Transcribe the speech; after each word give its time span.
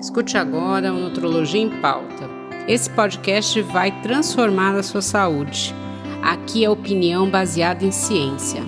Escute 0.00 0.38
agora 0.38 0.92
o 0.92 0.96
Nutrologia 0.96 1.60
em 1.60 1.80
Pauta. 1.80 2.30
Esse 2.68 2.88
podcast 2.88 3.60
vai 3.62 3.90
transformar 4.00 4.76
a 4.76 4.82
sua 4.82 5.02
saúde. 5.02 5.74
Aqui 6.22 6.64
é 6.64 6.70
opinião 6.70 7.28
baseada 7.28 7.84
em 7.84 7.90
ciência. 7.90 8.62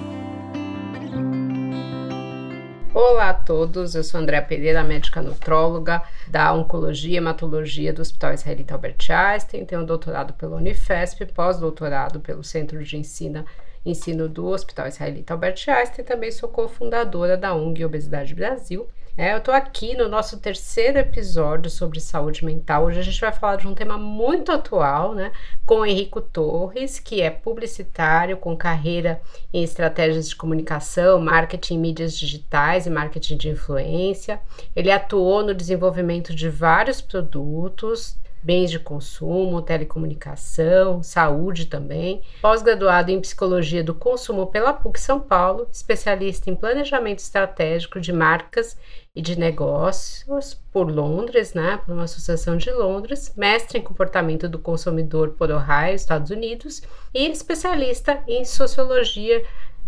Olá 2.93 3.30
a 3.30 3.35
todos, 3.35 3.95
eu 3.95 4.03
sou 4.03 4.19
Andréa 4.19 4.43
Pereira, 4.43 4.82
médica 4.82 5.22
nutróloga 5.22 6.03
da 6.27 6.53
Oncologia 6.53 7.14
e 7.14 7.16
Hematologia 7.19 7.92
do 7.92 8.03
Hospital 8.03 8.35
Israelita 8.35 8.74
Albert 8.74 9.08
Einstein. 9.08 9.65
Tenho 9.65 9.87
doutorado 9.87 10.33
pela 10.35 10.56
Unifesp, 10.56 11.26
pós-doutorado 11.26 12.19
pelo 12.19 12.42
Centro 12.42 12.83
de 12.83 12.97
Ensino 12.97 13.44
ensino 13.87 14.28
do 14.28 14.47
Hospital 14.49 14.88
Israelita 14.88 15.33
Albert 15.33 15.65
Einstein, 15.69 16.05
também 16.05 16.30
sou 16.30 16.48
cofundadora 16.48 17.37
da 17.37 17.55
ONG 17.55 17.84
Obesidade 17.84 18.34
Brasil. 18.34 18.88
É, 19.16 19.33
eu 19.33 19.38
estou 19.38 19.52
aqui 19.52 19.97
no 19.97 20.09
nosso 20.09 20.38
terceiro 20.38 20.98
episódio 20.98 21.70
sobre 21.70 22.01
saúde 22.01 22.45
mental. 22.45 22.84
Hoje 22.84 23.01
a 23.01 23.02
gente 23.02 23.20
vai 23.20 23.32
falar 23.32 23.56
de 23.56 23.66
um 23.66 23.74
tema 23.74 23.98
muito 23.98 24.52
atual, 24.52 25.14
né? 25.14 25.32
Com 25.66 25.84
Henrico 25.84 26.20
Torres, 26.20 27.01
que 27.01 27.20
é 27.20 27.28
publicitário 27.28 28.37
com 28.37 28.56
carreira 28.56 29.20
em 29.52 29.62
estratégias 29.62 30.28
de 30.28 30.37
comunicação, 30.37 31.20
marketing, 31.20 31.78
mídias 31.78 32.16
digitais 32.16 32.87
e 32.87 32.91
marketing 32.91 33.37
de 33.37 33.48
influência. 33.51 34.41
Ele 34.74 34.91
atuou 34.91 35.42
no 35.42 35.54
desenvolvimento 35.54 36.34
de 36.34 36.48
vários 36.48 37.01
produtos, 37.01 38.16
bens 38.42 38.70
de 38.70 38.78
consumo, 38.78 39.62
telecomunicação, 39.62 41.02
saúde 41.02 41.66
também. 41.66 42.22
Pós-graduado 42.40 43.10
em 43.10 43.20
psicologia 43.20 43.84
do 43.84 43.94
consumo 43.94 44.46
pela 44.46 44.72
PUC 44.72 44.98
São 44.98 45.20
Paulo, 45.20 45.68
especialista 45.70 46.50
em 46.50 46.56
planejamento 46.56 47.18
estratégico 47.18 48.00
de 48.00 48.12
marcas 48.12 48.76
e 49.14 49.20
de 49.20 49.38
negócios 49.38 50.60
por 50.72 50.90
Londres, 50.90 51.52
né, 51.52 51.80
por 51.84 51.92
uma 51.92 52.04
associação 52.04 52.56
de 52.56 52.70
Londres, 52.70 53.32
mestre 53.36 53.78
em 53.78 53.82
comportamento 53.82 54.48
do 54.48 54.59
consumidor 54.59 55.30
por 55.30 55.50
Ohio, 55.50 55.95
Estados 55.95 56.30
Unidos, 56.30 56.82
e 57.12 57.26
especialista 57.26 58.22
em 58.28 58.45
sociologia 58.45 59.43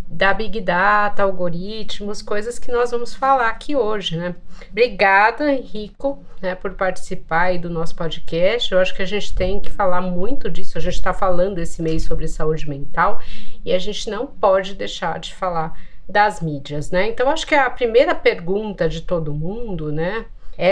da 0.09 0.35
Big 0.35 0.61
Data, 0.61 1.23
algoritmos, 1.23 2.23
coisas 2.23 2.59
que 2.59 2.71
nós 2.71 2.91
vamos 2.91 3.15
falar 3.15 3.49
aqui 3.49 3.75
hoje, 3.75 4.17
né? 4.17 4.35
Obrigada, 4.71 5.53
Henrico, 5.53 6.23
né, 6.41 6.55
por 6.55 6.75
participar 6.75 7.43
aí 7.43 7.59
do 7.59 7.71
nosso 7.71 7.97
podcast. 7.97 8.73
Eu 8.73 8.79
acho 8.79 8.95
que 8.95 9.03
a 9.03 9.07
gente 9.07 9.35
tem 9.35 9.59
que 9.59 9.71
falar 9.71 10.01
muito 10.01 10.51
disso. 10.51 10.77
A 10.77 10.81
gente 10.81 10.95
está 10.95 11.13
falando 11.13 11.59
esse 11.59 11.81
mês 11.83 12.05
sobre 12.05 12.29
saúde 12.29 12.69
mental 12.69 13.21
e 13.65 13.73
a 13.73 13.79
gente 13.79 14.11
não 14.11 14.27
pode 14.27 14.75
deixar 14.75 15.19
de 15.19 15.35
falar 15.35 15.79
das 16.09 16.41
mídias, 16.41 16.91
né? 16.91 17.09
Então, 17.09 17.31
acho 17.31 17.47
que 17.47 17.55
a 17.55 17.71
primeira 17.71 18.15
pergunta 18.15 18.89
de 18.89 19.01
todo 19.03 19.33
mundo, 19.33 19.91
né? 19.91 20.27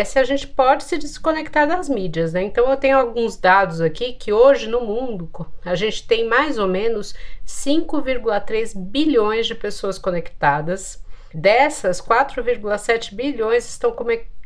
Se 0.04 0.18
a 0.20 0.24
gente 0.24 0.46
pode 0.46 0.84
se 0.84 0.96
desconectar 0.96 1.66
das 1.66 1.88
mídias, 1.88 2.32
né? 2.32 2.42
Então 2.42 2.70
eu 2.70 2.76
tenho 2.76 2.96
alguns 2.96 3.36
dados 3.36 3.80
aqui 3.80 4.12
que 4.12 4.32
hoje 4.32 4.68
no 4.68 4.82
mundo 4.82 5.28
a 5.64 5.74
gente 5.74 6.06
tem 6.06 6.28
mais 6.28 6.58
ou 6.58 6.68
menos 6.68 7.12
5,3 7.44 8.72
bilhões 8.76 9.48
de 9.48 9.54
pessoas 9.54 9.98
conectadas. 9.98 11.02
Dessas, 11.34 12.00
4,7 12.00 13.14
bilhões 13.14 13.68
estão 13.68 13.94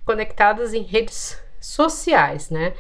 conectadas 0.05 0.73
em 0.73 0.83
redes 0.83 1.39
sociais, 1.61 2.49
né? 2.49 2.73